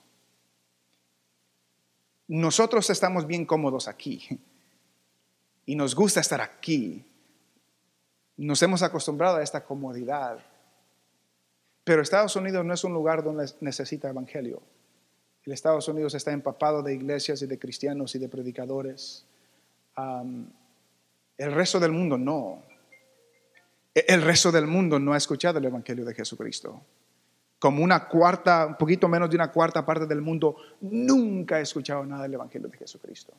Nosotros 2.28 2.88
estamos 2.90 3.26
bien 3.26 3.46
cómodos 3.46 3.88
aquí 3.88 4.26
y 5.66 5.74
nos 5.76 5.94
gusta 5.94 6.20
estar 6.20 6.40
aquí 6.40 7.04
nos 8.38 8.62
hemos 8.62 8.82
acostumbrado 8.82 9.36
a 9.36 9.42
esta 9.42 9.64
comodidad. 9.64 10.38
Pero 11.84 12.02
Estados 12.02 12.36
Unidos 12.36 12.64
no 12.64 12.72
es 12.72 12.84
un 12.84 12.92
lugar 12.92 13.22
donde 13.22 13.50
necesita 13.60 14.08
evangelio. 14.08 14.62
El 15.44 15.52
Estados 15.52 15.88
Unidos 15.88 16.14
está 16.14 16.30
empapado 16.32 16.82
de 16.82 16.94
iglesias 16.94 17.42
y 17.42 17.46
de 17.46 17.58
cristianos 17.58 18.14
y 18.14 18.18
de 18.18 18.28
predicadores. 18.28 19.24
el 19.96 21.52
resto 21.52 21.80
del 21.80 21.92
mundo 21.92 22.18
no. 22.18 22.62
E, 23.94 24.04
el 24.08 24.22
resto 24.22 24.52
del 24.52 24.66
mundo 24.66 24.98
no 24.98 25.14
ha 25.14 25.16
escuchado 25.16 25.58
el 25.58 25.64
Evangelio 25.64 26.04
de 26.04 26.14
Jesucristo. 26.14 26.82
Como 27.58 27.82
una 27.82 28.06
cuarta, 28.06 28.66
un 28.66 28.76
poquito 28.76 29.08
menos 29.08 29.30
de 29.30 29.36
una 29.36 29.50
cuarta 29.50 29.84
parte 29.84 30.06
del 30.06 30.20
mundo, 30.20 30.56
nunca 30.82 31.56
ha 31.56 31.60
escuchado 31.60 32.04
nada 32.04 32.24
del 32.24 32.34
Evangelio 32.34 32.68
de 32.68 32.76
Jesucristo. 32.76 33.32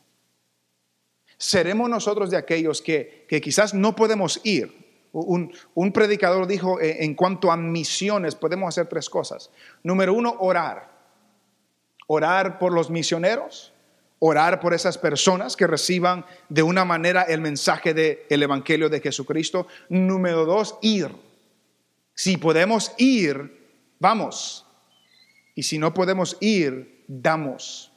Seremos 1.37 1.89
nosotros 1.89 2.31
de 2.31 2.37
aquellos 2.37 2.81
que, 2.81 3.25
que 3.29 3.39
quizás 3.39 3.73
no 3.73 3.95
podemos 3.95 4.41
ir, 4.43 4.88
un, 5.11 5.91
predicador 5.91 6.47
dijo 6.47 6.79
eh, 6.79 7.03
en 7.03 7.15
cuanto 7.15 7.51
a 7.51 7.57
misiones, 7.57 8.35
podemos 8.35 8.69
hacer 8.69 8.87
tres 8.87 9.09
cosas. 9.09 9.49
Número 9.83 10.13
uno, 10.13 10.35
orar. 10.39 10.89
Orar 12.07 12.57
por 12.57 12.73
los 12.73 12.89
misioneros, 12.89 13.71
orar 14.19 14.59
por 14.59 14.73
esas 14.73 14.97
personas 14.97 15.55
que 15.55 15.67
reciban 15.67 16.25
de 16.49 16.63
una 16.63 16.85
manera 16.85 17.23
el 17.23 17.41
mensaje 17.41 17.93
del 17.93 18.43
Evangelio 18.43 18.89
de 18.89 18.99
Jesucristo. 18.99 19.67
Número 19.89 20.45
dos, 20.45 20.77
ir. 20.81 21.11
Si 22.15 22.37
podemos 22.37 22.93
ir, 22.97 23.69
vamos. 23.99 24.65
Y 25.55 25.63
si 25.63 25.77
no 25.77 25.93
podemos 25.93 26.37
ir, 26.39 27.03
damos. 27.07 27.91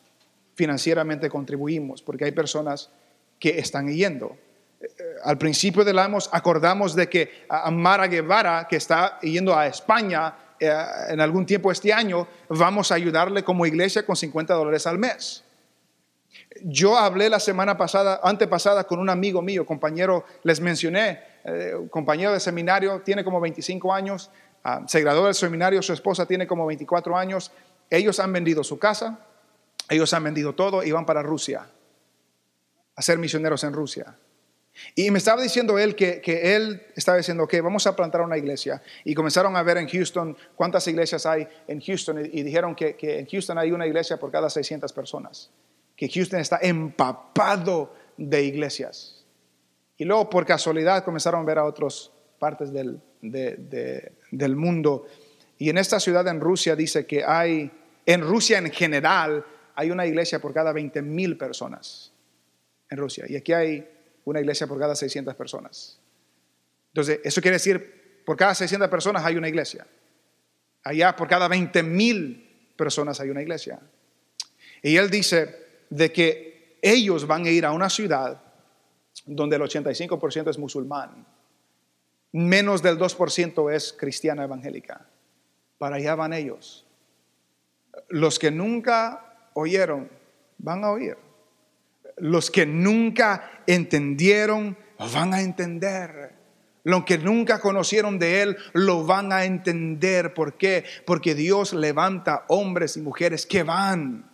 Financieramente 0.54 1.30
contribuimos, 1.30 2.02
porque 2.02 2.26
hay 2.26 2.32
personas 2.32 2.90
que 3.38 3.58
están 3.58 3.88
yendo 3.88 4.36
al 5.24 5.38
principio 5.38 5.84
del 5.84 5.98
año 5.98 6.18
acordamos 6.32 6.94
de 6.94 7.08
que 7.08 7.44
a 7.48 7.70
Mara 7.70 8.06
Guevara, 8.06 8.66
que 8.68 8.76
está 8.76 9.20
yendo 9.20 9.56
a 9.56 9.66
España 9.66 10.34
eh, 10.58 10.72
en 11.08 11.20
algún 11.20 11.46
tiempo 11.46 11.70
este 11.70 11.92
año, 11.92 12.26
vamos 12.48 12.90
a 12.90 12.96
ayudarle 12.96 13.44
como 13.44 13.66
iglesia 13.66 14.04
con 14.04 14.16
50 14.16 14.54
dólares 14.54 14.86
al 14.86 14.98
mes. 14.98 15.44
Yo 16.62 16.96
hablé 16.96 17.28
la 17.28 17.40
semana 17.40 17.76
pasada, 17.76 18.20
antepasada, 18.22 18.84
con 18.84 18.98
un 18.98 19.10
amigo 19.10 19.42
mío, 19.42 19.66
compañero, 19.66 20.24
les 20.42 20.60
mencioné, 20.60 21.20
eh, 21.44 21.74
compañero 21.90 22.32
de 22.32 22.40
seminario, 22.40 23.00
tiene 23.00 23.24
como 23.24 23.40
25 23.40 23.92
años, 23.92 24.30
ah, 24.64 24.82
se 24.86 25.00
graduó 25.00 25.26
del 25.26 25.34
seminario, 25.34 25.82
su 25.82 25.92
esposa 25.92 26.26
tiene 26.26 26.46
como 26.46 26.66
24 26.66 27.16
años, 27.16 27.52
ellos 27.90 28.20
han 28.20 28.32
vendido 28.32 28.64
su 28.64 28.78
casa, 28.78 29.18
ellos 29.88 30.12
han 30.14 30.24
vendido 30.24 30.54
todo 30.54 30.82
y 30.82 30.92
van 30.92 31.06
para 31.06 31.22
Rusia, 31.22 31.66
a 32.96 33.02
ser 33.02 33.18
misioneros 33.18 33.64
en 33.64 33.72
Rusia. 33.72 34.16
Y 34.94 35.10
me 35.10 35.18
estaba 35.18 35.42
diciendo 35.42 35.78
él 35.78 35.94
que, 35.94 36.22
él 36.24 36.82
estaba 36.96 37.18
diciendo, 37.18 37.46
que 37.46 37.60
vamos 37.60 37.86
a 37.86 37.94
plantar 37.94 38.22
una 38.22 38.38
iglesia. 38.38 38.82
Y 39.04 39.14
comenzaron 39.14 39.56
a 39.56 39.62
ver 39.62 39.76
en 39.76 39.88
Houston 39.88 40.36
cuántas 40.56 40.86
iglesias 40.88 41.26
hay 41.26 41.46
en 41.68 41.80
Houston. 41.80 42.24
Y, 42.24 42.42
dijeron 42.42 42.74
que, 42.74 42.96
en 43.00 43.26
Houston 43.26 43.58
hay 43.58 43.72
una 43.72 43.86
iglesia 43.86 44.18
por 44.18 44.30
cada 44.30 44.48
600 44.48 44.92
personas. 44.92 45.50
Que 45.96 46.08
Houston 46.08 46.40
está 46.40 46.58
empapado 46.62 47.94
de 48.16 48.44
iglesias. 48.44 49.24
Y 49.98 50.04
luego 50.04 50.28
por 50.30 50.46
casualidad 50.46 51.04
comenzaron 51.04 51.42
a 51.42 51.44
ver 51.44 51.58
a 51.58 51.64
otras 51.64 52.10
partes 52.38 52.72
del, 52.72 53.00
del 53.20 54.56
mundo. 54.56 55.06
Y 55.58 55.70
en 55.70 55.78
esta 55.78 56.00
ciudad 56.00 56.26
en 56.28 56.40
Rusia 56.40 56.74
dice 56.74 57.06
que 57.06 57.24
hay, 57.24 57.70
en 58.06 58.22
Rusia 58.22 58.58
en 58.58 58.70
general, 58.70 59.44
hay 59.74 59.90
una 59.90 60.06
iglesia 60.06 60.40
por 60.40 60.52
cada 60.52 60.72
20 60.72 61.02
mil 61.02 61.36
personas. 61.36 62.12
En 62.90 62.98
Rusia. 62.98 63.24
Y 63.28 63.36
aquí 63.36 63.52
hay 63.52 63.88
una 64.24 64.40
iglesia 64.40 64.66
por 64.66 64.78
cada 64.78 64.94
600 64.94 65.34
personas. 65.34 65.98
Entonces, 66.88 67.20
eso 67.24 67.40
quiere 67.40 67.56
decir, 67.56 68.22
por 68.24 68.36
cada 68.36 68.54
600 68.54 68.88
personas 68.88 69.24
hay 69.24 69.36
una 69.36 69.48
iglesia. 69.48 69.86
Allá 70.84 71.14
por 71.16 71.28
cada 71.28 71.48
20 71.48 71.82
mil 71.82 72.74
personas 72.76 73.20
hay 73.20 73.30
una 73.30 73.42
iglesia. 73.42 73.80
Y 74.82 74.96
él 74.96 75.10
dice 75.10 75.84
de 75.90 76.12
que 76.12 76.78
ellos 76.82 77.26
van 77.26 77.44
a 77.46 77.50
ir 77.50 77.64
a 77.64 77.72
una 77.72 77.88
ciudad 77.88 78.42
donde 79.24 79.56
el 79.56 79.62
85% 79.62 80.50
es 80.50 80.58
musulmán, 80.58 81.26
menos 82.32 82.82
del 82.82 82.98
2% 82.98 83.72
es 83.72 83.92
cristiana 83.92 84.44
evangélica. 84.44 85.06
Para 85.78 85.96
allá 85.96 86.14
van 86.14 86.32
ellos. 86.32 86.86
Los 88.08 88.38
que 88.38 88.50
nunca 88.50 89.50
oyeron, 89.54 90.10
van 90.58 90.84
a 90.84 90.90
oír. 90.90 91.16
Los 92.22 92.52
que 92.52 92.66
nunca 92.66 93.50
entendieron, 93.66 94.78
van 95.12 95.34
a 95.34 95.40
entender. 95.40 96.36
Los 96.84 97.04
que 97.04 97.18
nunca 97.18 97.58
conocieron 97.58 98.20
de 98.20 98.42
Él 98.42 98.56
lo 98.74 99.04
van 99.04 99.32
a 99.32 99.44
entender. 99.44 100.32
¿Por 100.32 100.56
qué? 100.56 100.84
Porque 101.04 101.34
Dios 101.34 101.72
levanta 101.72 102.44
hombres 102.46 102.96
y 102.96 103.00
mujeres 103.00 103.44
que 103.44 103.64
van. 103.64 104.30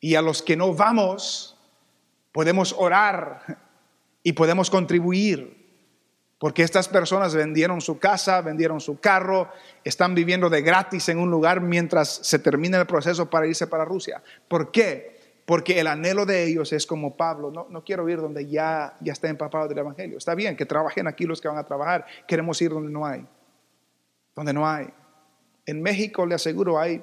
Y 0.00 0.16
a 0.16 0.22
los 0.22 0.42
que 0.42 0.56
no 0.56 0.74
vamos, 0.74 1.56
podemos 2.32 2.74
orar 2.76 3.58
y 4.24 4.32
podemos 4.32 4.68
contribuir. 4.68 5.64
Porque 6.40 6.64
estas 6.64 6.88
personas 6.88 7.36
vendieron 7.36 7.80
su 7.80 8.00
casa, 8.00 8.40
vendieron 8.40 8.80
su 8.80 8.98
carro, 8.98 9.48
están 9.84 10.16
viviendo 10.16 10.50
de 10.50 10.62
gratis 10.62 11.08
en 11.08 11.20
un 11.20 11.30
lugar 11.30 11.60
mientras 11.60 12.08
se 12.08 12.40
termina 12.40 12.80
el 12.80 12.86
proceso 12.88 13.30
para 13.30 13.46
irse 13.46 13.68
para 13.68 13.84
Rusia. 13.84 14.20
¿Por 14.48 14.72
qué? 14.72 15.17
Porque 15.48 15.80
el 15.80 15.86
anhelo 15.86 16.26
de 16.26 16.44
ellos 16.44 16.74
es 16.74 16.86
como 16.86 17.16
Pablo, 17.16 17.50
no, 17.50 17.68
no 17.70 17.82
quiero 17.82 18.06
ir 18.06 18.20
donde 18.20 18.46
ya, 18.46 18.98
ya 19.00 19.14
está 19.14 19.28
empapado 19.28 19.66
del 19.66 19.78
Evangelio. 19.78 20.18
Está 20.18 20.34
bien 20.34 20.54
que 20.54 20.66
trabajen 20.66 21.06
aquí 21.06 21.24
los 21.24 21.40
que 21.40 21.48
van 21.48 21.56
a 21.56 21.64
trabajar, 21.64 22.04
queremos 22.26 22.60
ir 22.60 22.70
donde 22.70 22.92
no 22.92 23.06
hay, 23.06 23.26
donde 24.36 24.52
no 24.52 24.68
hay. 24.68 24.90
En 25.64 25.80
México, 25.80 26.26
le 26.26 26.34
aseguro, 26.34 26.78
hay 26.78 27.02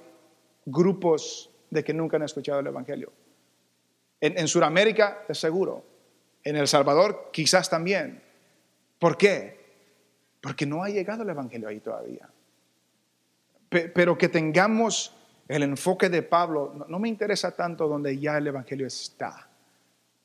grupos 0.63 1.49
de 1.71 1.83
que 1.83 1.91
nunca 1.91 2.17
han 2.17 2.21
escuchado 2.21 2.59
el 2.59 2.67
Evangelio. 2.67 3.11
En, 4.21 4.37
en 4.37 4.47
Sudamérica, 4.47 5.23
es 5.27 5.39
seguro. 5.39 5.83
En 6.43 6.55
El 6.55 6.67
Salvador, 6.67 7.31
quizás 7.33 7.67
también. 7.67 8.21
¿Por 8.99 9.17
qué? 9.17 9.57
Porque 10.39 10.67
no 10.67 10.83
ha 10.83 10.89
llegado 10.89 11.23
el 11.23 11.29
Evangelio 11.29 11.67
ahí 11.67 11.79
todavía. 11.79 12.29
Pero 13.69 14.19
que 14.19 14.29
tengamos 14.29 15.15
el 15.47 15.63
enfoque 15.63 16.09
de 16.09 16.23
Pablo, 16.23 16.85
no, 16.87 16.99
me 16.99 17.07
interesa 17.07 17.51
tanto 17.51 17.87
donde 17.87 18.17
ya 18.17 18.37
el 18.37 18.47
Evangelio 18.47 18.87
está. 18.87 19.47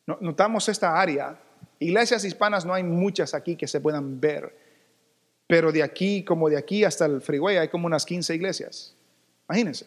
Notamos 0.06 0.68
esta 0.68 0.98
área. 0.98 1.38
Iglesias 1.78 2.24
hispanas 2.24 2.64
no 2.64 2.74
hay 2.74 2.83
muchas 2.83 3.35
aquí 3.35 3.56
que 3.56 3.66
se 3.66 3.80
puedan 3.80 4.20
ver, 4.20 4.56
pero 5.46 5.72
de 5.72 5.83
aquí, 5.83 6.24
como 6.24 6.48
de 6.48 6.56
aquí 6.56 6.85
hasta 6.85 7.06
el 7.06 7.20
freeway, 7.20 7.59
hay 7.59 7.68
como 7.68 7.87
unas 7.87 8.04
15 8.06 8.35
iglesias. 8.35 8.94
Imagínense, 9.48 9.87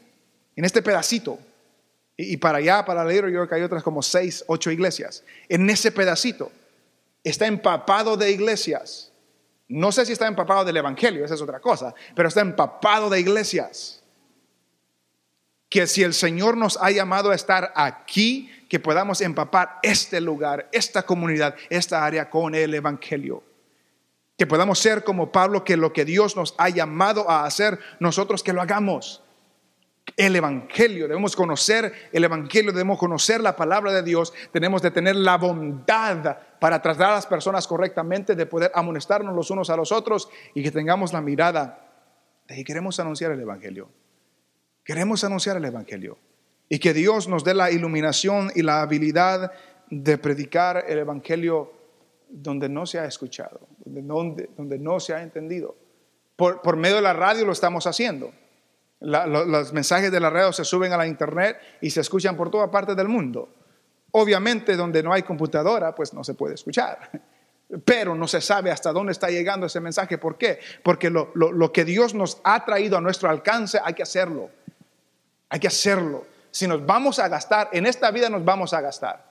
en 0.56 0.66
este 0.66 0.82
pedacito. 0.82 1.40
Y, 2.16 2.38
para 2.38 2.60
allá, 2.60 2.86
para 2.86 3.04
Little 3.04 3.32
York, 3.32 3.52
hay 3.54 3.64
otras 3.64 3.82
como 3.82 4.04
6, 4.04 4.46
8 4.48 4.72
iglesias. 4.72 5.24
En 5.50 5.68
ese 5.68 5.92
pedacito 5.92 6.52
está 7.24 7.48
empapado 7.48 8.18
de 8.18 8.32
iglesias. 8.32 9.12
No 9.68 9.92
sé 9.92 10.06
si 10.06 10.12
está 10.12 10.28
empapado 10.28 10.64
del 10.64 10.78
Evangelio, 10.78 11.26
esa 11.26 11.34
es 11.34 11.42
otra 11.42 11.60
cosa, 11.60 11.96
pero 12.16 12.28
está 12.28 12.42
empapado 12.42 13.10
de 13.10 13.20
iglesias. 13.20 14.03
Que 15.74 15.88
si 15.88 16.04
el 16.04 16.14
Señor 16.14 16.56
nos 16.56 16.78
ha 16.80 16.92
llamado 16.92 17.32
a 17.32 17.36
estar 17.36 17.74
aquí, 17.76 18.48
que 18.70 18.80
podamos 18.80 19.22
empapar 19.22 19.80
este 19.82 20.22
lugar, 20.22 20.70
esta 20.72 21.02
comunidad, 21.02 21.56
esta 21.68 22.06
área 22.06 22.30
con 22.30 22.54
el 22.54 22.76
Evangelio. 22.76 23.44
Que 24.38 24.46
podamos 24.46 24.78
ser 24.78 25.04
como 25.04 25.32
Pablo, 25.32 25.64
que 25.64 25.76
lo 25.76 25.92
que 25.92 26.06
Dios 26.06 26.36
nos 26.36 26.54
ha 26.60 26.70
llamado 26.70 27.28
a 27.28 27.46
hacer, 27.46 27.80
nosotros 28.00 28.44
que 28.44 28.54
lo 28.54 28.62
hagamos 28.62 29.24
el 30.16 30.36
Evangelio, 30.36 31.08
debemos 31.08 31.36
conocer 31.36 31.92
el 32.12 32.24
Evangelio, 32.24 32.72
debemos 32.72 33.00
conocer 33.00 33.42
la 33.42 33.56
palabra 33.56 33.92
de 33.92 34.04
Dios, 34.04 34.32
tenemos 34.52 34.84
de 34.84 34.92
tener 34.92 35.16
la 35.16 35.38
bondad 35.38 36.38
para 36.60 36.84
tratar 36.84 37.10
a 37.10 37.16
las 37.16 37.26
personas 37.26 37.66
correctamente, 37.66 38.36
de 38.36 38.46
poder 38.46 38.72
amonestarnos 38.76 39.36
los 39.36 39.50
unos 39.50 39.72
a 39.72 39.76
los 39.76 39.92
otros 39.92 40.30
y 40.54 40.62
que 40.62 40.70
tengamos 40.70 41.14
la 41.14 41.22
mirada 41.22 41.90
de 42.48 42.54
que 42.58 42.64
queremos 42.64 43.00
anunciar 43.00 43.32
el 43.32 43.42
Evangelio. 43.42 44.03
Queremos 44.84 45.24
anunciar 45.24 45.58
el 45.58 45.66
Evangelio 45.66 46.18
y 46.70 46.80
que 46.80 46.94
Dios 46.94 47.28
nos 47.28 47.44
dé 47.44 47.54
la 47.54 47.72
iluminación 47.72 48.52
y 48.56 48.62
la 48.62 48.82
habilidad 48.82 49.52
de 49.90 50.18
predicar 50.18 50.86
el 50.88 51.00
Evangelio 51.00 51.72
donde 52.30 52.68
no 52.68 52.86
se 52.86 53.00
ha 53.00 53.06
escuchado, 53.06 53.62
donde, 53.86 54.50
donde 54.58 54.80
no 54.80 55.00
se 55.00 55.14
ha 55.14 55.22
entendido. 55.22 55.76
Por, 56.36 56.62
por 56.62 56.78
medio 56.78 56.96
de 56.96 57.02
la 57.04 57.14
radio 57.14 57.46
lo 57.46 57.52
estamos 57.52 57.86
haciendo 57.86 58.34
los 59.04 59.74
mensajes 59.74 60.12
de 60.12 60.20
la 60.20 60.30
radio 60.30 60.54
se 60.54 60.64
suben 60.64 60.94
a 60.94 60.98
la 60.98 61.06
internet 61.06 61.58
y 61.82 61.90
se 61.90 62.02
escuchan 62.02 62.38
por 62.38 62.50
toda 62.50 62.72
parte 62.72 62.96
del 62.96 63.08
mundo. 63.08 63.50
Obviamente 64.12 64.76
donde 64.76 65.04
no 65.04 65.12
hay 65.12 65.24
computadora, 65.24 65.94
pues 65.94 66.14
no 66.14 66.24
se 66.24 66.34
puede 66.34 66.56
escuchar. 66.56 67.10
Pero 67.86 68.16
no 68.16 68.28
se 68.28 68.40
sabe 68.40 68.72
hasta 68.72 68.94
dónde 68.94 69.12
está 69.12 69.30
llegando 69.30 69.66
ese 69.66 69.80
mensaje. 69.80 70.18
¿Por 70.18 70.38
qué? 70.38 70.60
Porque 70.84 71.10
lo, 71.10 71.32
lo 71.34 71.72
que 71.72 71.84
Dios 71.84 72.14
nos 72.14 72.40
ha 72.44 72.64
traído 72.64 72.98
a 72.98 73.02
nuestro 73.02 73.30
alcance 73.30 73.80
hay 73.84 73.94
que 73.94 74.04
hacerlo. 74.04 74.52
Hay 75.54 75.60
que 75.60 75.68
hacerlo. 75.68 76.26
Si 76.50 76.68
nos 76.68 76.84
vamos 76.84 77.20
a 77.20 77.28
gastar, 77.28 77.70
en 77.74 77.86
esta 77.86 78.10
vida 78.10 78.28
nos 78.28 78.44
vamos 78.44 78.74
a 78.74 78.82
gastar. 78.82 79.24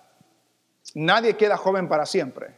Nadie 0.94 1.34
queda 1.34 1.56
joven 1.56 1.88
para 1.88 2.06
siempre. 2.06 2.54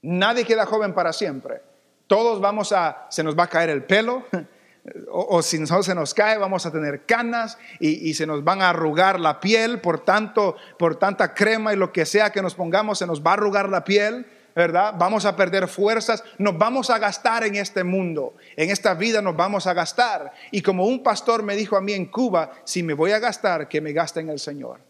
Nadie 0.00 0.46
queda 0.46 0.64
joven 0.64 0.94
para 0.94 1.12
siempre. 1.12 1.60
Todos 2.06 2.40
vamos 2.40 2.72
a, 2.72 3.06
se 3.10 3.22
nos 3.22 3.38
va 3.38 3.44
a 3.44 3.48
caer 3.48 3.68
el 3.68 3.84
pelo, 3.84 4.24
o, 5.10 5.42
si 5.42 5.58
no 5.58 5.82
se 5.82 5.94
nos 5.94 6.14
cae 6.14 6.38
vamos 6.38 6.64
a 6.64 6.72
tener 6.72 7.04
canas 7.04 7.58
y, 7.80 8.14
se 8.14 8.26
nos 8.26 8.42
van 8.42 8.62
a 8.62 8.70
arrugar 8.70 9.20
la 9.20 9.40
piel, 9.40 9.82
por 9.82 10.00
tanto, 10.00 10.56
por 10.78 10.96
tanta 10.96 11.34
crema 11.34 11.74
y 11.74 11.76
lo 11.76 11.92
que 11.92 12.06
sea 12.06 12.32
que 12.32 12.40
nos 12.40 12.54
pongamos 12.54 12.98
se 12.98 13.06
nos 13.06 13.22
va 13.22 13.32
a 13.32 13.34
arrugar 13.34 13.68
la 13.68 13.84
piel, 13.84 14.24
¿verdad? 14.58 14.92
Vamos 14.98 15.24
a 15.24 15.36
perder 15.36 15.68
fuerzas, 15.68 16.24
nos 16.36 16.58
vamos 16.58 16.90
a 16.90 16.98
gastar 16.98 17.44
en 17.44 17.54
este 17.54 17.84
mundo, 17.84 18.34
en 18.56 18.70
esta 18.70 18.92
vida 18.94 19.22
nos 19.22 19.36
vamos 19.36 19.68
a 19.68 19.72
gastar. 19.72 20.32
Y 20.50 20.62
como 20.62 20.84
un 20.84 21.00
pastor 21.00 21.44
me 21.44 21.54
dijo 21.54 21.76
a 21.76 21.80
mí 21.80 21.92
en 21.92 22.06
Cuba, 22.06 22.50
si 22.64 22.82
me 22.82 22.92
voy 22.92 23.12
a 23.12 23.20
gastar, 23.20 23.68
que 23.68 23.80
me 23.80 23.92
gaste 23.92 24.18
en 24.18 24.30
el 24.30 24.40
Señor. 24.40 24.80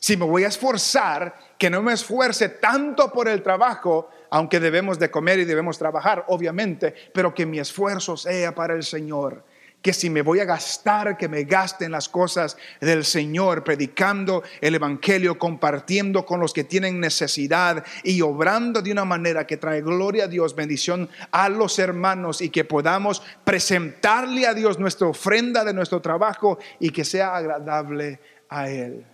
Si 0.00 0.16
me 0.16 0.24
voy 0.24 0.44
a 0.44 0.48
esforzar, 0.48 1.34
que 1.58 1.68
no 1.68 1.82
me 1.82 1.92
esfuerce 1.92 2.48
tanto 2.48 3.12
por 3.12 3.28
el 3.28 3.42
trabajo, 3.42 4.08
aunque 4.30 4.58
debemos 4.58 4.98
de 4.98 5.10
comer 5.10 5.40
y 5.40 5.44
debemos 5.44 5.76
trabajar, 5.76 6.24
obviamente, 6.28 6.94
pero 7.12 7.34
que 7.34 7.44
mi 7.44 7.58
esfuerzo 7.58 8.16
sea 8.16 8.54
para 8.54 8.72
el 8.72 8.82
Señor. 8.82 9.44
Que 9.82 9.92
si 9.92 10.10
me 10.10 10.22
voy 10.22 10.40
a 10.40 10.44
gastar, 10.44 11.16
que 11.16 11.28
me 11.28 11.44
gaste 11.44 11.86
en 11.86 11.92
las 11.92 12.08
cosas 12.08 12.56
del 12.80 13.04
Señor, 13.04 13.64
predicando 13.64 14.42
el 14.60 14.74
Evangelio, 14.74 15.38
compartiendo 15.38 16.26
con 16.26 16.38
los 16.38 16.52
que 16.52 16.64
tienen 16.64 17.00
necesidad 17.00 17.84
y 18.04 18.20
obrando 18.20 18.82
de 18.82 18.92
una 18.92 19.04
manera 19.04 19.46
que 19.46 19.56
trae 19.56 19.80
gloria 19.80 20.24
a 20.24 20.28
Dios, 20.28 20.54
bendición 20.54 21.08
a 21.30 21.48
los 21.48 21.78
hermanos 21.78 22.42
y 22.42 22.50
que 22.50 22.64
podamos 22.64 23.22
presentarle 23.44 24.46
a 24.46 24.54
Dios 24.54 24.78
nuestra 24.78 25.06
ofrenda 25.06 25.64
de 25.64 25.72
nuestro 25.72 26.00
trabajo 26.00 26.58
y 26.78 26.90
que 26.90 27.04
sea 27.04 27.36
agradable 27.36 28.20
a 28.48 28.68
Él. 28.68 29.06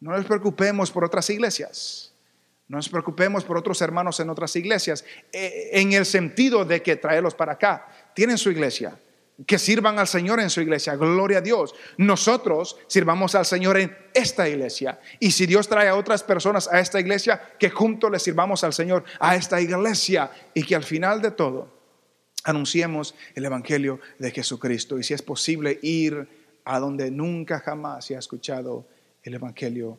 No 0.00 0.12
nos 0.12 0.26
preocupemos 0.26 0.90
por 0.90 1.04
otras 1.04 1.28
iglesias. 1.30 2.14
No 2.68 2.78
nos 2.78 2.88
preocupemos 2.88 3.44
por 3.44 3.58
otros 3.58 3.80
hermanos 3.82 4.20
en 4.20 4.30
otras 4.30 4.56
iglesias, 4.56 5.04
eh, 5.32 5.70
en 5.72 5.92
el 5.92 6.06
sentido 6.06 6.64
de 6.64 6.82
que 6.82 6.96
traerlos 6.96 7.34
para 7.34 7.52
acá. 7.52 7.88
Tienen 8.14 8.38
su 8.38 8.50
iglesia, 8.50 8.98
que 9.46 9.58
sirvan 9.58 9.98
al 9.98 10.06
Señor 10.06 10.38
en 10.38 10.48
su 10.48 10.60
iglesia, 10.60 10.94
gloria 10.94 11.38
a 11.38 11.40
Dios. 11.40 11.74
Nosotros 11.96 12.76
sirvamos 12.86 13.34
al 13.34 13.44
Señor 13.44 13.78
en 13.78 13.96
esta 14.14 14.48
iglesia. 14.48 15.00
Y 15.18 15.32
si 15.32 15.46
Dios 15.46 15.68
trae 15.68 15.88
a 15.88 15.96
otras 15.96 16.22
personas 16.22 16.68
a 16.68 16.78
esta 16.78 17.00
iglesia, 17.00 17.54
que 17.58 17.70
juntos 17.70 18.10
le 18.10 18.20
sirvamos 18.20 18.62
al 18.62 18.72
Señor 18.72 19.04
a 19.18 19.34
esta 19.34 19.60
iglesia 19.60 20.30
y 20.54 20.62
que 20.62 20.76
al 20.76 20.84
final 20.84 21.20
de 21.20 21.32
todo 21.32 21.68
anunciemos 22.44 23.14
el 23.34 23.44
Evangelio 23.44 24.00
de 24.18 24.30
Jesucristo. 24.30 24.98
Y 24.98 25.02
si 25.02 25.14
es 25.14 25.22
posible 25.22 25.80
ir 25.82 26.28
a 26.64 26.78
donde 26.78 27.10
nunca 27.10 27.58
jamás 27.58 28.06
se 28.06 28.16
ha 28.16 28.20
escuchado 28.20 28.86
el 29.22 29.34
Evangelio 29.34 29.98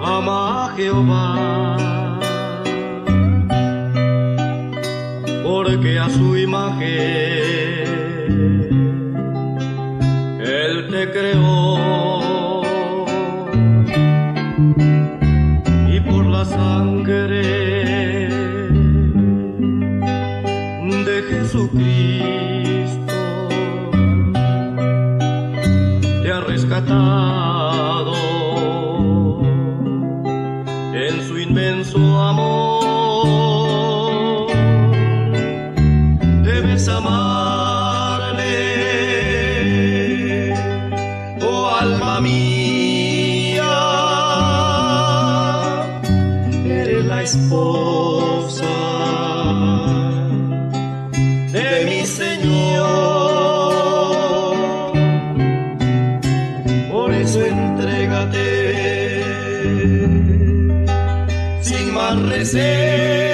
Ama 0.00 0.64
a 0.64 0.68
Jehová, 0.76 2.18
porque 5.42 5.98
a 5.98 6.08
su 6.10 6.36
imagen 6.36 6.84
Él 10.40 10.88
te 10.90 11.10
creó. 11.10 12.13
Más 62.44 63.33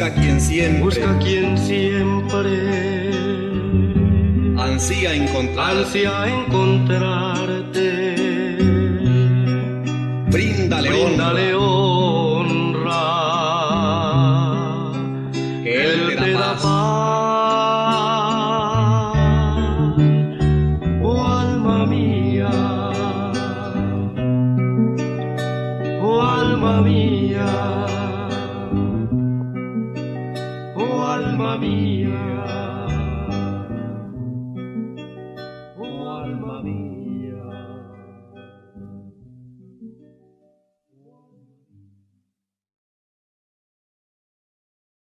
Busca 0.00 0.14
quien 0.14 0.40
siempre. 0.40 0.80
Busca 0.80 1.10
a 1.10 1.18
quien 1.18 1.58
siempre. 1.58 3.10
Ansía 4.56 5.12
encontrar. 6.26 7.59